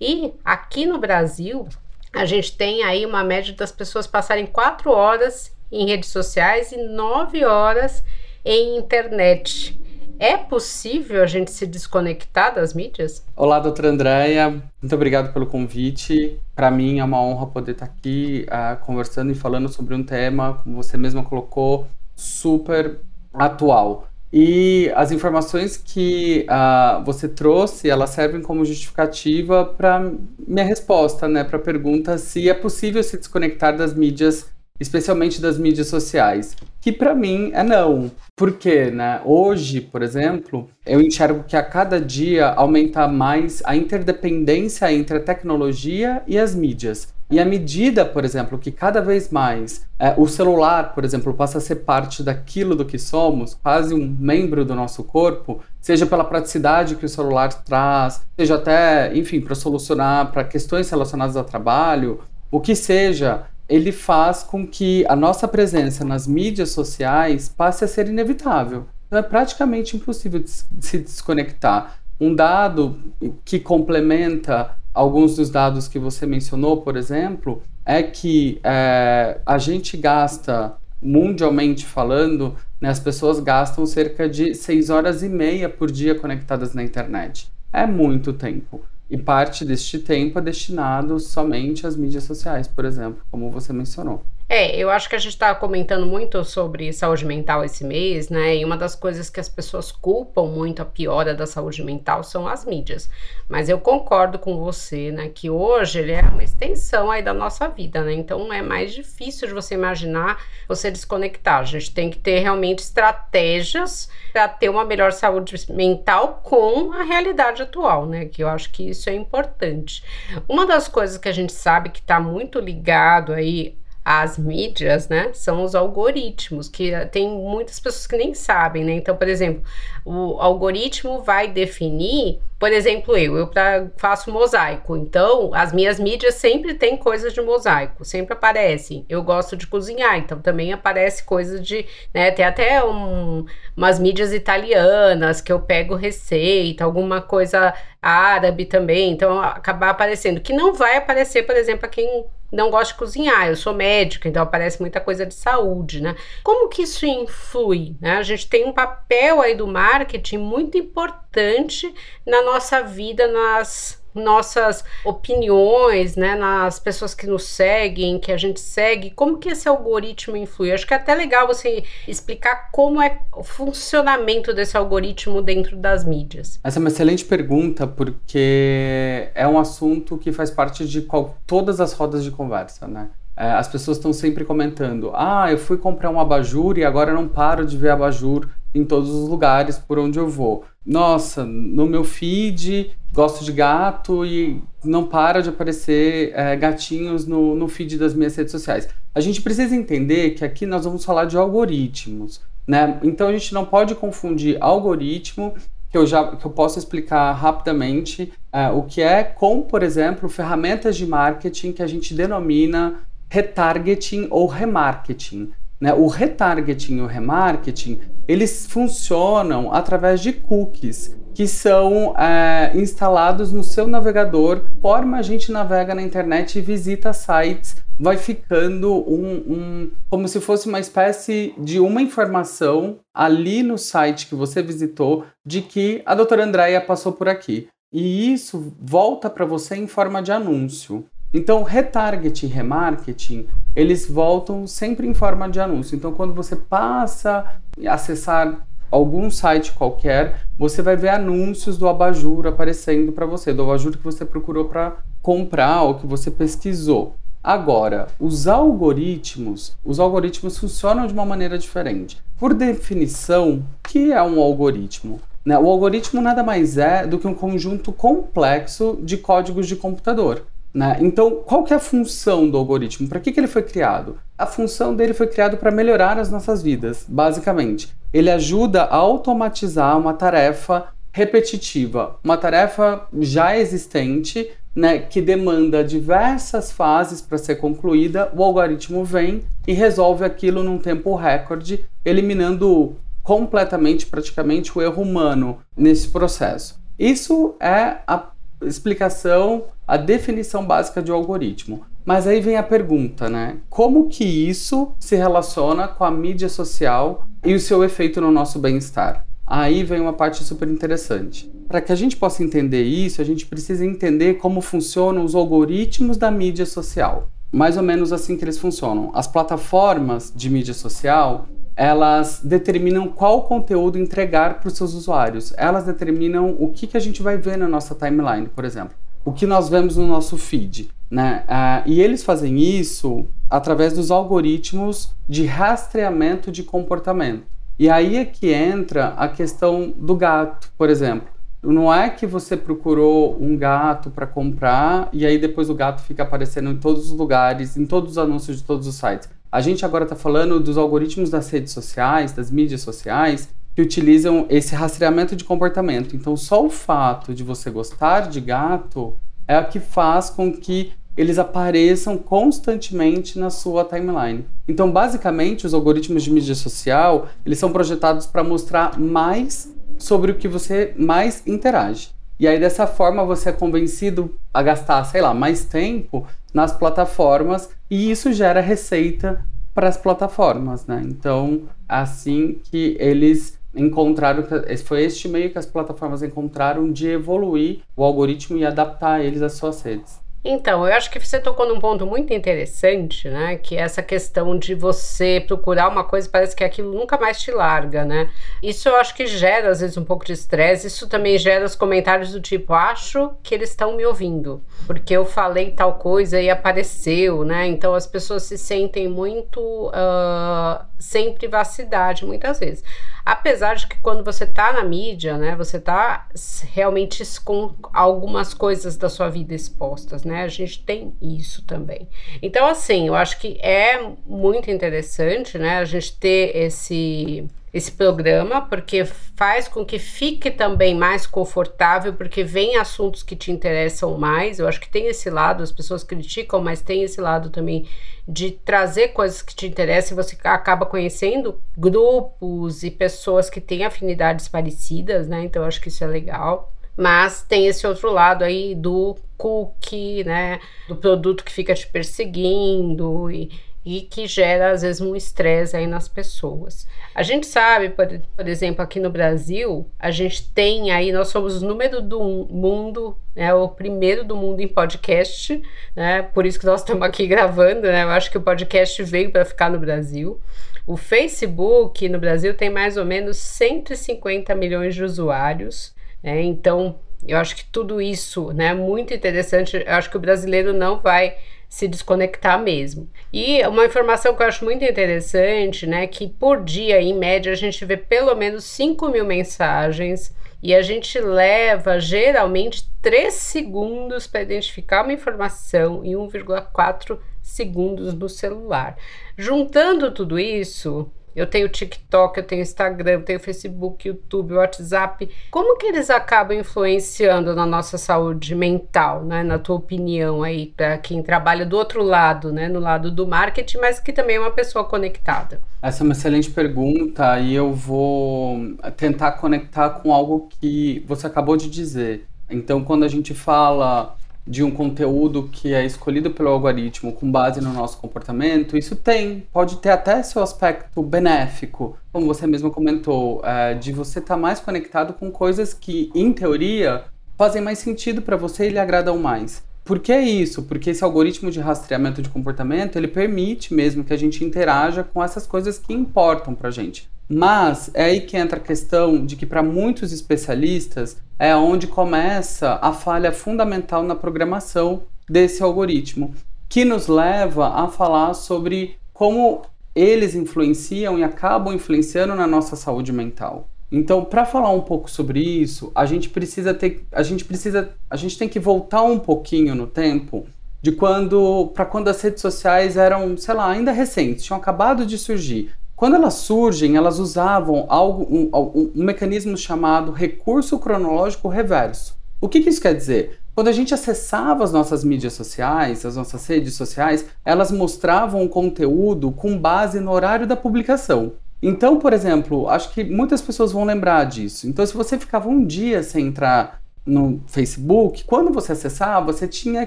E 0.00 0.34
aqui 0.44 0.86
no 0.86 0.98
Brasil, 0.98 1.66
a 2.12 2.24
gente 2.24 2.56
tem 2.56 2.84
aí 2.84 3.04
uma 3.04 3.24
média 3.24 3.52
das 3.54 3.72
pessoas 3.72 4.06
passarem 4.06 4.46
4 4.46 4.90
horas 4.90 5.52
em 5.72 5.86
redes 5.86 6.10
sociais 6.10 6.70
e 6.72 6.76
9 6.76 7.44
horas 7.44 8.04
em 8.44 8.76
internet. 8.76 9.78
É 10.18 10.36
possível 10.36 11.22
a 11.22 11.26
gente 11.26 11.50
se 11.50 11.66
desconectar 11.66 12.54
das 12.54 12.72
mídias? 12.72 13.22
Olá, 13.36 13.58
doutora 13.60 13.90
Andréia. 13.90 14.50
Muito 14.80 14.94
obrigado 14.94 15.32
pelo 15.32 15.46
convite. 15.46 16.38
Para 16.54 16.70
mim 16.70 17.00
é 17.00 17.04
uma 17.04 17.20
honra 17.20 17.46
poder 17.46 17.72
estar 17.72 17.84
aqui 17.84 18.46
uh, 18.48 18.82
conversando 18.84 19.30
e 19.30 19.34
falando 19.34 19.68
sobre 19.68 19.94
um 19.94 20.02
tema, 20.02 20.54
como 20.62 20.76
você 20.76 20.96
mesma 20.96 21.22
colocou, 21.22 21.86
super 22.14 22.98
atual. 23.32 24.08
E 24.32 24.90
as 24.96 25.12
informações 25.12 25.76
que 25.76 26.46
uh, 26.48 27.04
você 27.04 27.28
trouxe, 27.28 27.88
elas 27.88 28.10
servem 28.10 28.40
como 28.40 28.64
justificativa 28.64 29.64
para 29.64 30.12
minha 30.46 30.64
resposta, 30.64 31.28
né, 31.28 31.44
para 31.44 31.58
a 31.58 31.62
pergunta 31.62 32.18
se 32.18 32.48
é 32.48 32.54
possível 32.54 33.02
se 33.02 33.18
desconectar 33.18 33.76
das 33.76 33.94
mídias 33.94 34.46
especialmente 34.78 35.40
das 35.40 35.58
mídias 35.58 35.88
sociais, 35.88 36.56
que 36.80 36.92
para 36.92 37.14
mim 37.14 37.50
é 37.52 37.62
não. 37.62 38.10
Porque, 38.36 38.90
né, 38.90 39.20
hoje, 39.24 39.80
por 39.80 40.02
exemplo, 40.02 40.68
eu 40.84 41.00
enxergo 41.00 41.44
que 41.44 41.56
a 41.56 41.62
cada 41.62 42.00
dia 42.00 42.48
aumenta 42.48 43.08
mais 43.08 43.62
a 43.64 43.74
interdependência 43.74 44.92
entre 44.92 45.16
a 45.16 45.20
tecnologia 45.20 46.22
e 46.26 46.38
as 46.38 46.54
mídias. 46.54 47.14
E 47.28 47.40
à 47.40 47.44
medida, 47.44 48.04
por 48.04 48.24
exemplo, 48.24 48.56
que 48.56 48.70
cada 48.70 49.00
vez 49.00 49.30
mais 49.30 49.84
é, 49.98 50.14
o 50.16 50.28
celular, 50.28 50.94
por 50.94 51.04
exemplo, 51.04 51.34
passa 51.34 51.58
a 51.58 51.60
ser 51.60 51.76
parte 51.76 52.22
daquilo 52.22 52.76
do 52.76 52.84
que 52.84 52.98
somos, 52.98 53.54
quase 53.54 53.92
um 53.92 54.16
membro 54.20 54.64
do 54.64 54.76
nosso 54.76 55.02
corpo, 55.02 55.60
seja 55.80 56.06
pela 56.06 56.22
praticidade 56.22 56.94
que 56.94 57.04
o 57.04 57.08
celular 57.08 57.52
traz, 57.64 58.22
seja 58.38 58.54
até, 58.54 59.16
enfim, 59.16 59.40
para 59.40 59.56
solucionar 59.56 60.30
para 60.30 60.44
questões 60.44 60.88
relacionadas 60.88 61.36
ao 61.36 61.42
trabalho, 61.42 62.20
o 62.48 62.60
que 62.60 62.76
seja, 62.76 63.42
ele 63.68 63.92
faz 63.92 64.42
com 64.42 64.66
que 64.66 65.04
a 65.08 65.16
nossa 65.16 65.48
presença 65.48 66.04
nas 66.04 66.26
mídias 66.26 66.70
sociais 66.70 67.48
passe 67.48 67.84
a 67.84 67.88
ser 67.88 68.08
inevitável. 68.08 68.86
Então 69.06 69.18
é 69.18 69.22
praticamente 69.22 69.96
impossível 69.96 70.40
de 70.40 70.50
se 70.50 70.98
desconectar. 70.98 71.98
Um 72.20 72.34
dado 72.34 72.98
que 73.44 73.58
complementa 73.58 74.76
alguns 74.94 75.36
dos 75.36 75.50
dados 75.50 75.86
que 75.88 75.98
você 75.98 76.24
mencionou, 76.26 76.80
por 76.80 76.96
exemplo, 76.96 77.62
é 77.84 78.02
que 78.02 78.58
é, 78.64 79.38
a 79.44 79.58
gente 79.58 79.96
gasta, 79.96 80.74
mundialmente 81.02 81.84
falando, 81.84 82.56
né, 82.80 82.88
as 82.88 82.98
pessoas 82.98 83.38
gastam 83.38 83.84
cerca 83.84 84.28
de 84.28 84.54
6 84.54 84.90
horas 84.90 85.22
e 85.22 85.28
meia 85.28 85.68
por 85.68 85.90
dia 85.90 86.14
conectadas 86.14 86.72
na 86.72 86.82
internet. 86.82 87.48
É 87.72 87.86
muito 87.86 88.32
tempo. 88.32 88.80
E 89.08 89.16
parte 89.16 89.64
deste 89.64 89.98
tempo 89.98 90.38
é 90.38 90.42
destinado 90.42 91.18
somente 91.20 91.86
às 91.86 91.96
mídias 91.96 92.24
sociais, 92.24 92.66
por 92.66 92.84
exemplo, 92.84 93.24
como 93.30 93.50
você 93.50 93.72
mencionou. 93.72 94.24
É, 94.48 94.76
eu 94.76 94.88
acho 94.90 95.08
que 95.08 95.16
a 95.16 95.18
gente 95.18 95.32
está 95.32 95.52
comentando 95.56 96.06
muito 96.06 96.44
sobre 96.44 96.92
saúde 96.92 97.26
mental 97.26 97.64
esse 97.64 97.82
mês, 97.82 98.28
né? 98.28 98.54
E 98.54 98.64
uma 98.64 98.76
das 98.76 98.94
coisas 98.94 99.28
que 99.28 99.40
as 99.40 99.48
pessoas 99.48 99.90
culpam 99.90 100.46
muito 100.46 100.80
a 100.80 100.84
piora 100.84 101.34
da 101.34 101.48
saúde 101.48 101.82
mental 101.82 102.22
são 102.22 102.46
as 102.46 102.64
mídias. 102.64 103.10
Mas 103.48 103.68
eu 103.68 103.80
concordo 103.80 104.38
com 104.38 104.56
você, 104.58 105.10
né? 105.10 105.28
Que 105.34 105.50
hoje 105.50 105.98
ele 105.98 106.12
é 106.12 106.20
uma 106.22 106.44
extensão 106.44 107.10
aí 107.10 107.22
da 107.22 107.34
nossa 107.34 107.66
vida, 107.68 108.02
né? 108.02 108.12
Então 108.12 108.52
é 108.52 108.62
mais 108.62 108.94
difícil 108.94 109.48
de 109.48 109.54
você 109.54 109.74
imaginar 109.74 110.40
você 110.68 110.92
desconectar. 110.92 111.58
A 111.58 111.64
gente 111.64 111.92
tem 111.92 112.08
que 112.08 112.18
ter 112.18 112.38
realmente 112.38 112.78
estratégias 112.78 114.08
para 114.32 114.46
ter 114.46 114.68
uma 114.68 114.84
melhor 114.84 115.10
saúde 115.10 115.56
mental 115.72 116.40
com 116.44 116.92
a 116.92 117.02
realidade 117.02 117.62
atual, 117.62 118.06
né? 118.06 118.26
Que 118.26 118.44
eu 118.44 118.48
acho 118.48 118.70
que 118.70 118.90
isso 118.90 119.10
é 119.10 119.14
importante. 119.14 120.04
Uma 120.48 120.64
das 120.64 120.86
coisas 120.86 121.18
que 121.18 121.28
a 121.28 121.32
gente 121.32 121.52
sabe 121.52 121.90
que 121.90 121.98
está 121.98 122.20
muito 122.20 122.60
ligado 122.60 123.32
aí 123.32 123.76
as 124.08 124.38
mídias, 124.38 125.08
né, 125.08 125.32
são 125.32 125.64
os 125.64 125.74
algoritmos, 125.74 126.68
que 126.68 126.92
tem 127.06 127.28
muitas 127.28 127.80
pessoas 127.80 128.06
que 128.06 128.16
nem 128.16 128.34
sabem, 128.34 128.84
né? 128.84 128.92
Então, 128.92 129.16
por 129.16 129.26
exemplo, 129.26 129.64
o 130.04 130.40
algoritmo 130.40 131.24
vai 131.24 131.48
definir, 131.48 132.38
por 132.56 132.70
exemplo, 132.70 133.16
eu, 133.16 133.36
eu 133.36 133.48
pra, 133.48 133.88
faço 133.96 134.30
mosaico, 134.30 134.96
então 134.96 135.50
as 135.52 135.72
minhas 135.72 135.98
mídias 135.98 136.36
sempre 136.36 136.74
tem 136.74 136.96
coisas 136.96 137.34
de 137.34 137.40
mosaico, 137.40 138.04
sempre 138.04 138.32
aparecem. 138.34 139.04
Eu 139.08 139.24
gosto 139.24 139.56
de 139.56 139.66
cozinhar, 139.66 140.16
então 140.16 140.38
também 140.40 140.72
aparece 140.72 141.24
coisas 141.24 141.60
de, 141.60 141.84
né, 142.14 142.30
tem 142.30 142.44
até 142.44 142.84
um, 142.84 143.44
umas 143.76 143.98
mídias 143.98 144.32
italianas 144.32 145.40
que 145.40 145.52
eu 145.52 145.58
pego 145.58 145.96
receita, 145.96 146.84
alguma 146.84 147.20
coisa 147.20 147.74
árabe 148.00 148.66
também, 148.66 149.10
então 149.10 149.40
acabar 149.40 149.90
aparecendo, 149.90 150.40
que 150.40 150.52
não 150.52 150.74
vai 150.74 150.96
aparecer, 150.96 151.42
por 151.42 151.56
exemplo, 151.56 151.86
a 151.86 151.88
quem 151.88 152.24
não 152.52 152.70
gosta 152.70 152.92
de 152.92 152.98
cozinhar, 152.98 153.48
eu 153.48 153.56
sou 153.56 153.74
médica, 153.74 154.28
então 154.28 154.42
aparece 154.42 154.80
muita 154.80 155.00
coisa 155.00 155.26
de 155.26 155.34
saúde, 155.34 156.00
né? 156.00 156.16
Como 156.42 156.68
que 156.68 156.82
isso 156.82 157.06
influi? 157.06 157.96
Né? 158.00 158.16
A 158.16 158.22
gente 158.22 158.48
tem 158.48 158.64
um 158.64 158.72
papel 158.72 159.40
aí 159.40 159.54
do 159.54 159.66
marketing 159.66 160.38
muito 160.38 160.78
importante 160.78 161.92
na 162.24 162.42
nossa 162.42 162.82
vida, 162.82 163.26
nas 163.26 164.02
nossas 164.16 164.84
opiniões, 165.04 166.16
né, 166.16 166.34
nas 166.34 166.78
pessoas 166.78 167.14
que 167.14 167.26
nos 167.26 167.44
seguem, 167.44 168.18
que 168.18 168.32
a 168.32 168.36
gente 168.36 168.58
segue, 168.58 169.10
como 169.10 169.38
que 169.38 169.50
esse 169.50 169.68
algoritmo 169.68 170.36
influi? 170.36 170.72
Acho 170.72 170.86
que 170.86 170.94
é 170.94 170.96
até 170.96 171.14
legal 171.14 171.46
você 171.46 171.84
explicar 172.08 172.70
como 172.72 173.00
é 173.00 173.20
o 173.34 173.44
funcionamento 173.44 174.52
desse 174.52 174.76
algoritmo 174.76 175.40
dentro 175.40 175.76
das 175.76 176.04
mídias. 176.04 176.58
Essa 176.64 176.78
é 176.78 176.80
uma 176.80 176.88
excelente 176.88 177.24
pergunta, 177.24 177.86
porque 177.86 179.28
é 179.34 179.46
um 179.46 179.58
assunto 179.58 180.16
que 180.18 180.32
faz 180.32 180.50
parte 180.50 180.86
de 180.86 181.02
qual, 181.02 181.36
todas 181.46 181.80
as 181.80 181.92
rodas 181.92 182.24
de 182.24 182.30
conversa, 182.30 182.86
né? 182.86 183.10
É, 183.36 183.50
as 183.50 183.68
pessoas 183.68 183.98
estão 183.98 184.14
sempre 184.14 184.44
comentando: 184.44 185.12
ah, 185.14 185.52
eu 185.52 185.58
fui 185.58 185.76
comprar 185.76 186.08
um 186.08 186.18
abajur 186.18 186.78
e 186.78 186.84
agora 186.84 187.12
não 187.12 187.28
paro 187.28 187.66
de 187.66 187.76
ver 187.76 187.90
abajur 187.90 188.48
em 188.74 188.84
todos 188.84 189.10
os 189.10 189.28
lugares 189.28 189.78
por 189.78 189.98
onde 189.98 190.18
eu 190.18 190.28
vou. 190.28 190.64
Nossa, 190.86 191.44
no 191.44 191.86
meu 191.86 192.04
feed 192.04 192.92
gosto 193.12 193.44
de 193.44 193.50
gato 193.50 194.24
e 194.24 194.62
não 194.84 195.06
para 195.06 195.40
de 195.40 195.48
aparecer 195.48 196.32
é, 196.34 196.54
gatinhos 196.54 197.26
no, 197.26 197.54
no 197.54 197.66
feed 197.66 197.96
das 197.98 198.14
minhas 198.14 198.36
redes 198.36 198.52
sociais. 198.52 198.88
A 199.14 199.20
gente 199.20 199.40
precisa 199.40 199.74
entender 199.74 200.32
que 200.32 200.44
aqui 200.44 200.66
nós 200.66 200.84
vamos 200.84 201.04
falar 201.04 201.24
de 201.24 201.36
algoritmos, 201.36 202.42
né? 202.68 203.00
Então 203.02 203.28
a 203.28 203.32
gente 203.32 203.54
não 203.54 203.64
pode 203.64 203.94
confundir 203.94 204.58
algoritmo 204.60 205.54
que 205.90 205.96
eu 205.96 206.06
já 206.06 206.36
que 206.36 206.44
eu 206.44 206.50
posso 206.50 206.78
explicar 206.78 207.32
rapidamente 207.32 208.32
é, 208.52 208.68
o 208.68 208.82
que 208.82 209.00
é 209.00 209.24
com, 209.24 209.62
por 209.62 209.82
exemplo, 209.82 210.28
ferramentas 210.28 210.96
de 210.96 211.06
marketing 211.06 211.72
que 211.72 211.82
a 211.82 211.86
gente 211.86 212.12
denomina 212.12 213.00
retargeting 213.30 214.28
ou 214.30 214.46
remarketing. 214.46 215.50
Né? 215.80 215.92
O 215.94 216.06
retargeting 216.06 216.98
e 216.98 217.00
o 217.00 217.06
remarketing 217.06 218.00
eles 218.28 218.66
funcionam 218.66 219.72
através 219.72 220.20
de 220.20 220.32
cookies 220.32 221.16
que 221.36 221.46
são 221.46 222.14
é, 222.18 222.72
instalados 222.74 223.52
no 223.52 223.62
seu 223.62 223.86
navegador, 223.86 224.62
forma 224.80 225.18
a 225.18 225.22
gente 225.22 225.52
navega 225.52 225.94
na 225.94 226.00
internet 226.00 226.58
e 226.58 226.62
visita 226.62 227.12
sites, 227.12 227.76
vai 228.00 228.16
ficando 228.16 228.90
um, 229.06 229.34
um, 229.46 229.90
como 230.08 230.26
se 230.28 230.40
fosse 230.40 230.66
uma 230.66 230.80
espécie 230.80 231.52
de 231.58 231.78
uma 231.78 232.00
informação 232.00 233.00
ali 233.14 233.62
no 233.62 233.76
site 233.76 234.28
que 234.28 234.34
você 234.34 234.62
visitou 234.62 235.26
de 235.44 235.60
que 235.60 236.00
a 236.06 236.14
doutora 236.14 236.42
Andréia 236.42 236.80
passou 236.80 237.12
por 237.12 237.28
aqui. 237.28 237.68
E 237.92 238.32
isso 238.32 238.74
volta 238.80 239.28
para 239.28 239.44
você 239.44 239.76
em 239.76 239.86
forma 239.86 240.22
de 240.22 240.32
anúncio. 240.32 241.04
Então, 241.34 241.62
retargeting 241.62 242.46
remarketing, 242.46 243.46
eles 243.74 244.08
voltam 244.08 244.66
sempre 244.66 245.06
em 245.06 245.14
forma 245.14 245.48
de 245.48 245.60
anúncio. 245.60 245.96
Então, 245.96 246.12
quando 246.12 246.32
você 246.32 246.56
passa 246.56 247.44
a 247.86 247.94
acessar 247.94 248.66
algum 248.90 249.30
site 249.30 249.72
qualquer, 249.72 250.40
você 250.58 250.80
vai 250.80 250.96
ver 250.96 251.10
anúncios 251.10 251.76
do 251.76 251.88
abajur 251.88 252.46
aparecendo 252.46 253.12
para 253.12 253.26
você, 253.26 253.52
do 253.52 253.62
abajur 253.62 253.92
que 253.92 254.04
você 254.04 254.24
procurou 254.24 254.66
para 254.66 254.96
comprar 255.20 255.82
ou 255.82 255.96
que 255.96 256.06
você 256.06 256.30
pesquisou. 256.30 257.14
Agora, 257.42 258.08
os 258.18 258.48
algoritmos, 258.48 259.76
os 259.84 260.00
algoritmos 260.00 260.58
funcionam 260.58 261.06
de 261.06 261.12
uma 261.12 261.24
maneira 261.24 261.56
diferente. 261.56 262.18
Por 262.38 262.52
definição, 262.52 263.64
o 263.84 263.88
que 263.88 264.10
é 264.10 264.20
um 264.20 264.40
algoritmo? 264.40 265.20
Né? 265.44 265.56
O 265.56 265.68
algoritmo 265.68 266.20
nada 266.20 266.42
mais 266.42 266.76
é 266.76 267.06
do 267.06 267.20
que 267.20 267.28
um 267.28 267.34
conjunto 267.34 267.92
complexo 267.92 268.98
de 269.00 269.16
códigos 269.16 269.68
de 269.68 269.76
computador. 269.76 270.42
Né? 270.76 270.98
Então, 271.00 271.42
qual 271.46 271.64
que 271.64 271.72
é 271.72 271.76
a 271.76 271.80
função 271.80 272.50
do 272.50 272.58
algoritmo? 272.58 273.08
Para 273.08 273.18
que, 273.18 273.32
que 273.32 273.40
ele 273.40 273.46
foi 273.46 273.62
criado? 273.62 274.18
A 274.36 274.44
função 274.44 274.94
dele 274.94 275.14
foi 275.14 275.26
criado 275.26 275.56
para 275.56 275.70
melhorar 275.70 276.18
as 276.18 276.30
nossas 276.30 276.62
vidas, 276.62 277.06
basicamente. 277.08 277.96
Ele 278.12 278.28
ajuda 278.28 278.82
a 278.82 278.94
automatizar 278.94 279.96
uma 279.98 280.12
tarefa 280.12 280.88
repetitiva, 281.10 282.18
uma 282.22 282.36
tarefa 282.36 283.06
já 283.20 283.56
existente, 283.56 284.50
né, 284.74 284.98
que 284.98 285.22
demanda 285.22 285.82
diversas 285.82 286.70
fases 286.70 287.22
para 287.22 287.38
ser 287.38 287.56
concluída. 287.56 288.30
O 288.36 288.44
algoritmo 288.44 289.02
vem 289.02 289.44
e 289.66 289.72
resolve 289.72 290.26
aquilo 290.26 290.62
num 290.62 290.76
tempo 290.76 291.14
recorde, 291.14 291.86
eliminando 292.04 292.96
completamente, 293.22 294.04
praticamente, 294.04 294.76
o 294.76 294.82
erro 294.82 295.02
humano 295.02 295.56
nesse 295.74 296.08
processo. 296.08 296.78
Isso 296.98 297.54
é 297.60 297.96
a 298.06 298.18
explicação, 298.62 299.64
a 299.86 299.96
definição 299.96 300.64
básica 300.64 301.02
de 301.02 301.12
um 301.12 301.14
algoritmo. 301.14 301.82
Mas 302.04 302.26
aí 302.26 302.40
vem 302.40 302.56
a 302.56 302.62
pergunta, 302.62 303.28
né? 303.28 303.56
Como 303.68 304.08
que 304.08 304.24
isso 304.24 304.92
se 305.00 305.16
relaciona 305.16 305.88
com 305.88 306.04
a 306.04 306.10
mídia 306.10 306.48
social 306.48 307.26
e 307.44 307.54
o 307.54 307.60
seu 307.60 307.82
efeito 307.82 308.20
no 308.20 308.30
nosso 308.30 308.58
bem-estar? 308.58 309.26
Aí 309.46 309.84
vem 309.84 310.00
uma 310.00 310.12
parte 310.12 310.42
super 310.42 310.68
interessante. 310.68 311.50
Para 311.68 311.80
que 311.80 311.92
a 311.92 311.96
gente 311.96 312.16
possa 312.16 312.42
entender 312.42 312.82
isso, 312.82 313.20
a 313.20 313.24
gente 313.24 313.46
precisa 313.46 313.84
entender 313.84 314.34
como 314.34 314.60
funcionam 314.60 315.24
os 315.24 315.34
algoritmos 315.34 316.16
da 316.16 316.30
mídia 316.30 316.66
social. 316.66 317.28
Mais 317.52 317.76
ou 317.76 317.82
menos 317.82 318.12
assim 318.12 318.36
que 318.36 318.44
eles 318.44 318.58
funcionam. 318.58 319.10
As 319.14 319.26
plataformas 319.26 320.32
de 320.34 320.50
mídia 320.50 320.74
social, 320.74 321.46
elas 321.76 322.40
determinam 322.42 323.06
qual 323.06 323.42
conteúdo 323.42 323.98
entregar 323.98 324.60
para 324.60 324.68
os 324.68 324.74
seus 324.74 324.94
usuários. 324.94 325.52
Elas 325.58 325.84
determinam 325.84 326.56
o 326.58 326.68
que, 326.68 326.86
que 326.86 326.96
a 326.96 327.00
gente 327.00 327.22
vai 327.22 327.36
ver 327.36 327.58
na 327.58 327.68
nossa 327.68 327.94
timeline, 327.94 328.48
por 328.48 328.64
exemplo. 328.64 328.96
O 329.24 329.32
que 329.32 329.46
nós 329.46 329.68
vemos 329.68 329.96
no 329.96 330.06
nosso 330.06 330.38
feed. 330.38 330.88
Né? 331.10 331.44
Uh, 331.46 331.88
e 331.88 332.00
eles 332.00 332.24
fazem 332.24 332.58
isso 332.58 333.26
através 333.48 333.92
dos 333.92 334.10
algoritmos 334.10 335.12
de 335.28 335.44
rastreamento 335.44 336.50
de 336.50 336.62
comportamento. 336.62 337.44
E 337.78 337.90
aí 337.90 338.16
é 338.16 338.24
que 338.24 338.52
entra 338.52 339.08
a 339.08 339.28
questão 339.28 339.92
do 339.94 340.14
gato, 340.14 340.72
por 340.78 340.88
exemplo. 340.88 341.28
Não 341.62 341.92
é 341.92 342.08
que 342.08 342.26
você 342.26 342.56
procurou 342.56 343.36
um 343.40 343.56
gato 343.56 344.10
para 344.10 344.26
comprar 344.26 345.08
e 345.12 345.26
aí 345.26 345.36
depois 345.36 345.68
o 345.68 345.74
gato 345.74 346.00
fica 346.02 346.22
aparecendo 346.22 346.70
em 346.70 346.76
todos 346.76 347.10
os 347.10 347.18
lugares, 347.18 347.76
em 347.76 347.84
todos 347.84 348.12
os 348.12 348.18
anúncios 348.18 348.58
de 348.58 348.62
todos 348.62 348.86
os 348.86 348.94
sites. 348.94 349.28
A 349.50 349.60
gente 349.60 349.84
agora 349.84 350.04
está 350.04 350.16
falando 350.16 350.60
dos 350.60 350.76
algoritmos 350.76 351.30
das 351.30 351.48
redes 351.50 351.72
sociais, 351.72 352.32
das 352.32 352.50
mídias 352.50 352.80
sociais, 352.82 353.48
que 353.74 353.82
utilizam 353.82 354.46
esse 354.48 354.74
rastreamento 354.74 355.36
de 355.36 355.44
comportamento. 355.44 356.16
Então, 356.16 356.36
só 356.36 356.64
o 356.64 356.70
fato 356.70 357.34
de 357.34 357.44
você 357.44 357.70
gostar 357.70 358.22
de 358.22 358.40
gato 358.40 359.14
é 359.46 359.58
o 359.58 359.68
que 359.68 359.78
faz 359.78 360.30
com 360.30 360.52
que 360.52 360.92
eles 361.16 361.38
apareçam 361.38 362.18
constantemente 362.18 363.38
na 363.38 363.48
sua 363.48 363.84
timeline. 363.84 364.44
Então, 364.68 364.90
basicamente, 364.90 365.66
os 365.66 365.72
algoritmos 365.72 366.22
de 366.22 366.30
mídia 366.30 366.54
social, 366.54 367.28
eles 367.44 367.58
são 367.58 367.72
projetados 367.72 368.26
para 368.26 368.44
mostrar 368.44 368.98
mais 368.98 369.72
sobre 369.98 370.32
o 370.32 370.34
que 370.34 370.48
você 370.48 370.94
mais 370.98 371.42
interage. 371.46 372.15
E 372.38 372.46
aí, 372.46 372.60
dessa 372.60 372.86
forma, 372.86 373.24
você 373.24 373.48
é 373.48 373.52
convencido 373.52 374.34
a 374.52 374.62
gastar, 374.62 375.02
sei 375.04 375.20
lá, 375.20 375.32
mais 375.32 375.64
tempo 375.64 376.26
nas 376.52 376.72
plataformas 376.72 377.70
e 377.90 378.10
isso 378.10 378.32
gera 378.32 378.60
receita 378.60 379.42
para 379.74 379.88
as 379.88 379.96
plataformas, 379.96 380.86
né? 380.86 381.02
Então, 381.04 381.62
assim 381.88 382.58
que 382.64 382.96
eles 382.98 383.58
encontraram, 383.74 384.42
foi 384.84 385.04
este 385.04 385.28
meio 385.28 385.50
que 385.50 385.58
as 385.58 385.66
plataformas 385.66 386.22
encontraram 386.22 386.90
de 386.90 387.08
evoluir 387.08 387.80
o 387.94 388.02
algoritmo 388.02 388.56
e 388.56 388.64
adaptar 388.64 389.22
eles 389.22 389.42
às 389.42 389.52
suas 389.52 389.82
redes. 389.82 390.18
Então, 390.48 390.86
eu 390.86 390.94
acho 390.94 391.10
que 391.10 391.18
você 391.18 391.40
tocou 391.40 391.66
num 391.66 391.80
ponto 391.80 392.06
muito 392.06 392.32
interessante, 392.32 393.28
né? 393.28 393.56
Que 393.56 393.76
é 393.76 393.80
essa 393.80 394.00
questão 394.00 394.56
de 394.56 394.74
você 394.74 395.42
procurar 395.44 395.88
uma 395.88 396.04
coisa 396.04 396.28
parece 396.30 396.54
que 396.54 396.62
aquilo 396.62 396.94
nunca 396.94 397.18
mais 397.18 397.40
te 397.40 397.50
larga, 397.50 398.04
né? 398.04 398.30
Isso 398.62 398.88
eu 398.88 398.94
acho 398.96 399.12
que 399.14 399.26
gera, 399.26 399.70
às 399.70 399.80
vezes, 399.80 399.96
um 399.96 400.04
pouco 400.04 400.24
de 400.24 400.32
estresse. 400.32 400.86
Isso 400.86 401.08
também 401.08 401.36
gera 401.36 401.64
os 401.64 401.74
comentários 401.74 402.30
do 402.30 402.40
tipo, 402.40 402.72
acho 402.72 403.32
que 403.42 403.54
eles 403.54 403.70
estão 403.70 403.96
me 403.96 404.06
ouvindo, 404.06 404.62
porque 404.86 405.16
eu 405.16 405.24
falei 405.24 405.72
tal 405.72 405.94
coisa 405.94 406.40
e 406.40 406.48
apareceu, 406.48 407.44
né? 407.44 407.66
Então 407.66 407.92
as 407.92 408.06
pessoas 408.06 408.44
se 408.44 408.56
sentem 408.56 409.08
muito 409.08 409.60
uh, 409.88 410.84
sem 410.98 411.34
privacidade, 411.34 412.24
muitas 412.24 412.58
vezes. 412.58 412.82
Apesar 413.24 413.74
de 413.74 413.86
que 413.86 413.98
quando 414.00 414.24
você 414.24 414.46
tá 414.46 414.72
na 414.72 414.84
mídia, 414.84 415.36
né, 415.36 415.56
você 415.56 415.80
tá 415.80 416.28
realmente 416.72 417.24
com 417.44 417.74
algumas 417.92 418.54
coisas 418.54 418.96
da 418.96 419.08
sua 419.08 419.28
vida 419.28 419.54
expostas, 419.54 420.24
né? 420.24 420.44
A 420.44 420.48
gente 420.48 420.82
tem 420.84 421.12
isso 421.20 421.62
também. 421.66 422.08
Então, 422.40 422.66
assim, 422.66 423.08
eu 423.08 423.14
acho 423.14 423.38
que 423.38 423.58
é 423.60 424.12
muito 424.24 424.70
interessante, 424.70 425.58
né, 425.58 425.78
a 425.78 425.84
gente 425.84 426.16
ter 426.16 426.56
esse 426.56 427.48
esse 427.72 427.92
programa, 427.92 428.62
porque 428.62 429.04
faz 429.04 429.68
com 429.68 429.84
que 429.84 429.98
fique 429.98 430.50
também 430.50 430.94
mais 430.94 431.26
confortável, 431.26 432.14
porque 432.14 432.42
vem 432.42 432.76
assuntos 432.76 433.22
que 433.22 433.36
te 433.36 433.52
interessam 433.52 434.16
mais. 434.16 434.58
Eu 434.58 434.66
acho 434.66 434.80
que 434.80 434.88
tem 434.88 435.08
esse 435.08 435.28
lado, 435.28 435.62
as 435.62 435.72
pessoas 435.72 436.02
criticam, 436.02 436.60
mas 436.60 436.80
tem 436.80 437.02
esse 437.02 437.20
lado 437.20 437.50
também 437.50 437.86
de 438.26 438.50
trazer 438.50 439.08
coisas 439.08 439.42
que 439.42 439.54
te 439.54 439.66
interessam 439.66 440.16
e 440.16 440.22
você 440.22 440.36
acaba 440.44 440.86
conhecendo 440.86 441.60
grupos 441.76 442.82
e 442.82 442.90
pessoas 442.90 443.50
que 443.50 443.60
têm 443.60 443.84
afinidades 443.84 444.48
parecidas, 444.48 445.28
né? 445.28 445.44
Então 445.44 445.62
eu 445.62 445.68
acho 445.68 445.80
que 445.80 445.88
isso 445.88 446.02
é 446.02 446.06
legal. 446.06 446.72
Mas 446.96 447.42
tem 447.42 447.66
esse 447.66 447.86
outro 447.86 448.10
lado 448.10 448.42
aí 448.42 448.74
do 448.74 449.16
cookie, 449.36 450.24
né? 450.24 450.58
Do 450.88 450.96
produto 450.96 451.44
que 451.44 451.52
fica 451.52 451.74
te 451.74 451.86
perseguindo 451.86 453.30
e, 453.30 453.50
e 453.86 454.00
que 454.00 454.26
gera 454.26 454.72
às 454.72 454.82
vezes 454.82 455.00
um 455.00 455.14
estresse 455.14 455.76
aí 455.76 455.86
nas 455.86 456.08
pessoas. 456.08 456.88
A 457.14 457.22
gente 457.22 457.46
sabe, 457.46 457.90
por, 457.90 458.08
por, 458.36 458.48
exemplo, 458.48 458.82
aqui 458.82 458.98
no 458.98 459.08
Brasil, 459.08 459.88
a 459.96 460.10
gente 460.10 460.50
tem 460.50 460.90
aí, 460.90 461.12
nós 461.12 461.28
somos 461.28 461.62
o 461.62 461.66
número 461.66 462.02
do 462.02 462.20
mundo, 462.50 463.16
né, 463.32 463.54
o 463.54 463.68
primeiro 463.68 464.24
do 464.24 464.34
mundo 464.34 464.60
em 464.60 464.66
podcast, 464.66 465.62
né? 465.94 466.22
Por 466.22 466.44
isso 466.44 466.58
que 466.58 466.66
nós 466.66 466.80
estamos 466.80 467.04
aqui 467.04 467.28
gravando, 467.28 467.82
né? 467.82 468.02
Eu 468.02 468.10
acho 468.10 468.28
que 468.28 468.36
o 468.36 468.42
podcast 468.42 469.00
veio 469.04 469.30
para 469.30 469.44
ficar 469.44 469.70
no 469.70 469.78
Brasil. 469.78 470.40
O 470.84 470.96
Facebook 470.96 472.08
no 472.08 472.18
Brasil 472.18 472.54
tem 472.54 472.68
mais 472.68 472.96
ou 472.96 473.04
menos 473.04 473.36
150 473.36 474.52
milhões 474.56 474.96
de 474.96 475.04
usuários, 475.04 475.94
né? 476.20 476.42
Então, 476.42 476.98
eu 477.26 477.38
acho 477.38 477.54
que 477.54 477.64
tudo 477.64 478.00
isso, 478.00 478.52
né, 478.52 478.74
muito 478.74 479.14
interessante. 479.14 479.76
Eu 479.76 479.92
acho 479.94 480.10
que 480.10 480.16
o 480.16 480.20
brasileiro 480.20 480.72
não 480.72 480.98
vai 480.98 481.36
se 481.68 481.88
desconectar 481.88 482.58
mesmo. 482.62 483.08
E 483.32 483.60
uma 483.66 483.84
informação 483.84 484.34
que 484.34 484.42
eu 484.42 484.46
acho 484.46 484.64
muito 484.64 484.84
interessante, 484.84 485.86
né, 485.86 486.06
que 486.06 486.28
por 486.28 486.62
dia, 486.64 487.00
em 487.00 487.14
média, 487.14 487.52
a 487.52 487.56
gente 487.56 487.84
vê 487.84 487.96
pelo 487.96 488.34
menos 488.34 488.64
5 488.64 489.08
mil 489.08 489.24
mensagens 489.24 490.34
E 490.62 490.74
a 490.74 490.82
gente 490.82 491.18
leva 491.20 492.00
geralmente 492.00 492.88
3 493.02 493.32
segundos 493.32 494.26
para 494.26 494.42
identificar 494.42 495.02
uma 495.02 495.12
informação 495.12 496.04
e 496.04 496.12
1,4 496.14 497.18
segundos 497.42 498.14
no 498.14 498.28
celular. 498.28 498.96
Juntando 499.36 500.10
tudo 500.10 500.38
isso, 500.38 501.10
eu 501.36 501.46
tenho 501.46 501.68
TikTok, 501.68 502.38
eu 502.38 502.44
tenho 502.44 502.62
Instagram, 502.62 503.10
eu 503.10 503.22
tenho 503.22 503.38
Facebook, 503.38 504.08
YouTube, 504.08 504.54
WhatsApp. 504.54 505.28
Como 505.50 505.76
que 505.76 505.84
eles 505.84 506.08
acabam 506.08 506.58
influenciando 506.58 507.54
na 507.54 507.66
nossa 507.66 507.98
saúde 507.98 508.54
mental, 508.54 509.22
né? 509.22 509.42
Na 509.42 509.58
tua 509.58 509.76
opinião 509.76 510.42
aí, 510.42 510.72
para 510.74 510.96
quem 510.96 511.22
trabalha 511.22 511.66
do 511.66 511.76
outro 511.76 512.02
lado, 512.02 512.50
né? 512.50 512.68
No 512.68 512.80
lado 512.80 513.10
do 513.10 513.26
marketing, 513.26 513.76
mas 513.76 514.00
que 514.00 514.14
também 514.14 514.36
é 514.36 514.40
uma 514.40 514.50
pessoa 514.50 514.82
conectada. 514.84 515.60
Essa 515.82 516.02
é 516.02 516.04
uma 516.04 516.14
excelente 516.14 516.50
pergunta 516.50 517.38
e 517.38 517.54
eu 517.54 517.70
vou 517.70 518.74
tentar 518.96 519.32
conectar 519.32 519.90
com 519.90 520.14
algo 520.14 520.48
que 520.58 521.04
você 521.06 521.26
acabou 521.26 521.56
de 521.58 521.68
dizer. 521.68 522.26
Então, 522.48 522.82
quando 522.82 523.04
a 523.04 523.08
gente 523.08 523.34
fala 523.34 524.16
de 524.46 524.62
um 524.62 524.70
conteúdo 524.70 525.48
que 525.50 525.74
é 525.74 525.84
escolhido 525.84 526.30
pelo 526.30 526.50
algoritmo 526.50 527.12
com 527.12 527.30
base 527.30 527.60
no 527.60 527.72
nosso 527.72 527.98
comportamento, 527.98 528.76
isso 528.76 528.94
tem, 528.94 529.46
pode 529.52 529.76
ter 529.78 529.90
até 529.90 530.22
seu 530.22 530.42
aspecto 530.42 531.02
benéfico, 531.02 531.98
como 532.12 532.26
você 532.26 532.46
mesmo 532.46 532.70
comentou, 532.70 533.40
é, 533.44 533.74
de 533.74 533.92
você 533.92 534.20
estar 534.20 534.34
tá 534.34 534.40
mais 534.40 534.60
conectado 534.60 535.12
com 535.12 535.30
coisas 535.30 535.74
que, 535.74 536.10
em 536.14 536.32
teoria, 536.32 537.04
fazem 537.36 537.60
mais 537.60 537.78
sentido 537.78 538.22
para 538.22 538.36
você 538.36 538.66
e 538.66 538.70
lhe 538.70 538.78
agradam 538.78 539.18
mais. 539.18 539.64
Por 539.84 540.00
que 540.00 540.16
isso? 540.16 540.64
Porque 540.64 540.90
esse 540.90 541.04
algoritmo 541.04 541.50
de 541.50 541.60
rastreamento 541.60 542.20
de 542.20 542.28
comportamento, 542.28 542.96
ele 542.96 543.06
permite 543.06 543.72
mesmo 543.72 544.02
que 544.02 544.12
a 544.12 544.16
gente 544.16 544.44
interaja 544.44 545.04
com 545.04 545.22
essas 545.22 545.46
coisas 545.46 545.78
que 545.78 545.92
importam 545.92 546.54
para 546.54 546.72
gente. 546.72 547.08
Mas 547.28 547.90
é 547.92 548.04
aí 548.04 548.20
que 548.20 548.36
entra 548.36 548.58
a 548.58 548.62
questão 548.62 549.24
de 549.24 549.34
que 549.34 549.46
para 549.46 549.62
muitos 549.62 550.12
especialistas 550.12 551.16
é 551.38 551.54
onde 551.56 551.86
começa 551.86 552.78
a 552.80 552.92
falha 552.92 553.32
fundamental 553.32 554.02
na 554.02 554.14
programação 554.14 555.02
desse 555.28 555.62
algoritmo, 555.62 556.34
que 556.68 556.84
nos 556.84 557.08
leva 557.08 557.68
a 557.68 557.88
falar 557.88 558.34
sobre 558.34 558.96
como 559.12 559.62
eles 559.94 560.34
influenciam 560.34 561.18
e 561.18 561.24
acabam 561.24 561.74
influenciando 561.74 562.34
na 562.34 562.46
nossa 562.46 562.76
saúde 562.76 563.12
mental. 563.12 563.68
Então, 563.90 564.24
para 564.24 564.44
falar 564.44 564.70
um 564.70 564.80
pouco 564.80 565.10
sobre 565.10 565.40
isso, 565.40 565.92
a 565.94 566.04
gente 566.06 566.28
precisa 566.28 566.74
ter, 566.74 567.06
a 567.12 567.22
gente 567.22 567.44
precisa, 567.44 567.90
a 568.10 568.16
gente 568.16 568.36
tem 568.36 568.48
que 568.48 568.58
voltar 568.58 569.02
um 569.02 569.18
pouquinho 569.18 569.74
no 569.74 569.86
tempo 569.86 570.46
de 570.82 570.92
quando, 570.92 571.68
para 571.74 571.84
quando 571.84 572.08
as 572.08 572.20
redes 572.20 572.40
sociais 572.40 572.96
eram, 572.96 573.36
sei 573.36 573.54
lá, 573.54 573.70
ainda 573.70 573.92
recentes, 573.92 574.44
tinham 574.44 574.58
acabado 574.58 575.06
de 575.06 575.16
surgir. 575.16 575.72
Quando 575.96 576.14
elas 576.14 576.34
surgem, 576.34 576.94
elas 576.94 577.18
usavam 577.18 577.86
algo, 577.88 578.26
um, 578.30 578.50
um, 578.54 578.92
um 578.94 579.02
mecanismo 579.02 579.56
chamado 579.56 580.12
recurso 580.12 580.78
cronológico 580.78 581.48
reverso. 581.48 582.14
O 582.38 582.50
que, 582.50 582.60
que 582.60 582.68
isso 582.68 582.82
quer 582.82 582.94
dizer? 582.94 583.38
Quando 583.54 583.68
a 583.68 583.72
gente 583.72 583.94
acessava 583.94 584.62
as 584.62 584.70
nossas 584.70 585.02
mídias 585.02 585.32
sociais, 585.32 586.04
as 586.04 586.16
nossas 586.16 586.46
redes 586.46 586.74
sociais, 586.74 587.24
elas 587.42 587.72
mostravam 587.72 588.44
o 588.44 588.48
conteúdo 588.50 589.32
com 589.32 589.56
base 589.56 589.98
no 589.98 590.12
horário 590.12 590.46
da 590.46 590.54
publicação. 590.54 591.32
Então, 591.62 591.98
por 591.98 592.12
exemplo, 592.12 592.68
acho 592.68 592.92
que 592.92 593.02
muitas 593.02 593.40
pessoas 593.40 593.72
vão 593.72 593.84
lembrar 593.84 594.24
disso. 594.24 594.68
Então, 594.68 594.84
se 594.84 594.92
você 594.92 595.18
ficava 595.18 595.48
um 595.48 595.64
dia 595.64 596.02
sem 596.02 596.26
entrar 596.26 596.82
no 597.06 597.40
Facebook, 597.46 598.24
quando 598.24 598.52
você 598.52 598.72
acessava, 598.72 599.32
você 599.32 599.46
tinha 599.46 599.86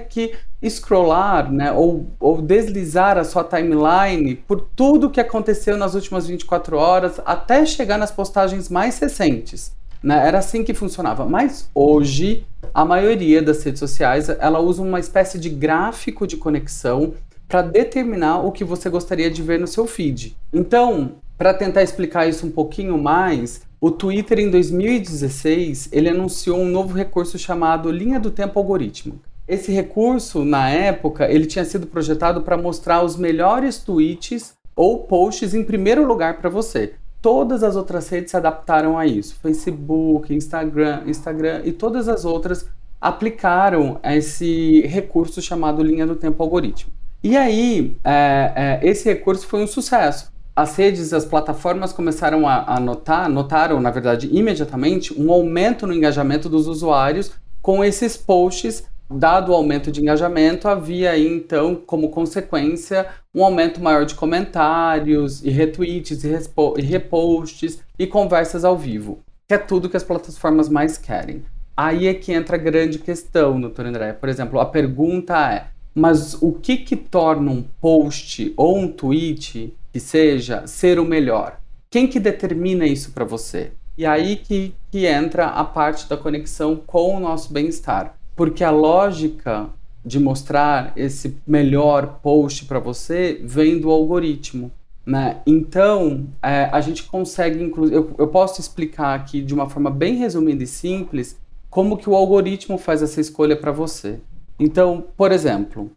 que 0.00 0.32
scrollar, 0.66 1.52
né, 1.52 1.70
ou, 1.70 2.06
ou 2.18 2.40
deslizar 2.40 3.18
a 3.18 3.24
sua 3.24 3.44
timeline 3.44 4.36
por 4.36 4.62
tudo 4.74 5.10
que 5.10 5.20
aconteceu 5.20 5.76
nas 5.76 5.94
últimas 5.94 6.26
24 6.26 6.76
horas 6.76 7.20
até 7.24 7.64
chegar 7.66 7.98
nas 7.98 8.10
postagens 8.10 8.68
mais 8.68 8.98
recentes. 8.98 9.72
Né? 10.02 10.26
Era 10.26 10.38
assim 10.38 10.64
que 10.64 10.72
funcionava. 10.72 11.26
Mas 11.26 11.68
hoje, 11.74 12.46
a 12.72 12.84
maioria 12.84 13.42
das 13.42 13.62
redes 13.62 13.80
sociais, 13.80 14.28
ela 14.28 14.58
usa 14.58 14.82
uma 14.82 14.98
espécie 14.98 15.38
de 15.38 15.50
gráfico 15.50 16.26
de 16.26 16.36
conexão 16.36 17.14
para 17.46 17.62
determinar 17.62 18.38
o 18.38 18.52
que 18.52 18.64
você 18.64 18.88
gostaria 18.88 19.30
de 19.30 19.42
ver 19.42 19.58
no 19.58 19.66
seu 19.66 19.86
feed. 19.86 20.36
Então, 20.52 21.16
para 21.40 21.54
tentar 21.54 21.82
explicar 21.82 22.28
isso 22.28 22.46
um 22.46 22.50
pouquinho 22.50 22.98
mais, 22.98 23.62
o 23.80 23.90
Twitter, 23.90 24.40
em 24.40 24.50
2016, 24.50 25.88
ele 25.90 26.10
anunciou 26.10 26.58
um 26.58 26.68
novo 26.68 26.94
recurso 26.94 27.38
chamado 27.38 27.90
Linha 27.90 28.20
do 28.20 28.30
Tempo 28.30 28.58
Algorítmica. 28.58 29.16
Esse 29.48 29.72
recurso, 29.72 30.44
na 30.44 30.68
época, 30.68 31.32
ele 31.32 31.46
tinha 31.46 31.64
sido 31.64 31.86
projetado 31.86 32.42
para 32.42 32.58
mostrar 32.58 33.02
os 33.02 33.16
melhores 33.16 33.78
tweets 33.78 34.52
ou 34.76 35.04
posts 35.04 35.54
em 35.54 35.64
primeiro 35.64 36.06
lugar 36.06 36.36
para 36.36 36.50
você. 36.50 36.92
Todas 37.22 37.62
as 37.62 37.74
outras 37.74 38.06
redes 38.10 38.32
se 38.32 38.36
adaptaram 38.36 38.98
a 38.98 39.06
isso. 39.06 39.34
Facebook, 39.42 40.34
Instagram, 40.34 41.04
Instagram 41.06 41.62
e 41.64 41.72
todas 41.72 42.06
as 42.06 42.26
outras 42.26 42.66
aplicaram 43.00 43.98
esse 44.04 44.82
recurso 44.82 45.40
chamado 45.40 45.82
linha 45.82 46.06
do 46.06 46.16
tempo 46.16 46.42
algoritmo. 46.42 46.92
E 47.24 47.34
aí, 47.34 47.96
é, 48.04 48.80
é, 48.82 48.86
esse 48.86 49.08
recurso 49.08 49.46
foi 49.46 49.62
um 49.62 49.66
sucesso 49.66 50.29
as 50.54 50.76
redes, 50.76 51.12
as 51.12 51.24
plataformas 51.24 51.92
começaram 51.92 52.46
a, 52.46 52.76
a 52.76 52.80
notar, 52.80 53.28
notaram, 53.28 53.80
na 53.80 53.90
verdade, 53.90 54.28
imediatamente, 54.32 55.18
um 55.18 55.30
aumento 55.32 55.86
no 55.86 55.94
engajamento 55.94 56.48
dos 56.48 56.66
usuários 56.66 57.32
com 57.62 57.84
esses 57.84 58.16
posts. 58.16 58.84
Dado 59.12 59.50
o 59.50 59.54
aumento 59.54 59.90
de 59.90 60.00
engajamento, 60.00 60.68
havia 60.68 61.10
aí, 61.10 61.26
então, 61.26 61.74
como 61.74 62.10
consequência, 62.10 63.08
um 63.34 63.44
aumento 63.44 63.80
maior 63.80 64.04
de 64.04 64.14
comentários 64.14 65.44
e 65.44 65.50
retweets 65.50 66.22
e, 66.22 66.28
e 66.76 66.82
reposts 66.82 67.82
e 67.98 68.06
conversas 68.06 68.64
ao 68.64 68.78
vivo, 68.78 69.18
que 69.48 69.54
é 69.54 69.58
tudo 69.58 69.88
que 69.88 69.96
as 69.96 70.04
plataformas 70.04 70.68
mais 70.68 70.96
querem. 70.96 71.42
Aí 71.76 72.06
é 72.06 72.14
que 72.14 72.32
entra 72.32 72.56
a 72.56 72.58
grande 72.58 72.98
questão, 72.98 73.60
doutor 73.60 73.86
André. 73.86 74.12
Por 74.12 74.28
exemplo, 74.28 74.60
a 74.60 74.66
pergunta 74.66 75.34
é: 75.50 75.68
mas 75.94 76.34
o 76.40 76.52
que 76.52 76.76
que 76.76 76.96
torna 76.96 77.50
um 77.50 77.64
post 77.80 78.52
ou 78.56 78.78
um 78.78 78.88
tweet 78.88 79.74
que 79.92 80.00
seja 80.00 80.66
ser 80.66 80.98
o 80.98 81.04
melhor? 81.04 81.58
Quem 81.90 82.06
que 82.06 82.20
determina 82.20 82.86
isso 82.86 83.12
para 83.12 83.24
você? 83.24 83.72
E 83.98 84.06
aí 84.06 84.36
que, 84.36 84.74
que 84.90 85.06
entra 85.06 85.46
a 85.46 85.64
parte 85.64 86.08
da 86.08 86.16
conexão 86.16 86.76
com 86.76 87.16
o 87.16 87.20
nosso 87.20 87.52
bem-estar. 87.52 88.14
Porque 88.34 88.64
a 88.64 88.70
lógica 88.70 89.68
de 90.04 90.18
mostrar 90.18 90.92
esse 90.96 91.36
melhor 91.46 92.20
post 92.22 92.64
para 92.64 92.78
você 92.78 93.40
vem 93.44 93.78
do 93.78 93.90
algoritmo. 93.90 94.70
Né? 95.04 95.40
Então, 95.46 96.26
é, 96.42 96.64
a 96.72 96.80
gente 96.80 97.02
consegue, 97.04 97.62
inclusive, 97.62 97.96
eu, 97.96 98.14
eu 98.18 98.28
posso 98.28 98.60
explicar 98.60 99.14
aqui 99.14 99.42
de 99.42 99.52
uma 99.52 99.68
forma 99.68 99.90
bem 99.90 100.14
resumida 100.14 100.62
e 100.62 100.66
simples 100.66 101.38
como 101.68 101.96
que 101.96 102.08
o 102.08 102.14
algoritmo 102.14 102.78
faz 102.78 103.02
essa 103.02 103.20
escolha 103.20 103.56
para 103.56 103.72
você. 103.72 104.20
Então, 104.60 105.04
por 105.16 105.32
exemplo, 105.32 105.90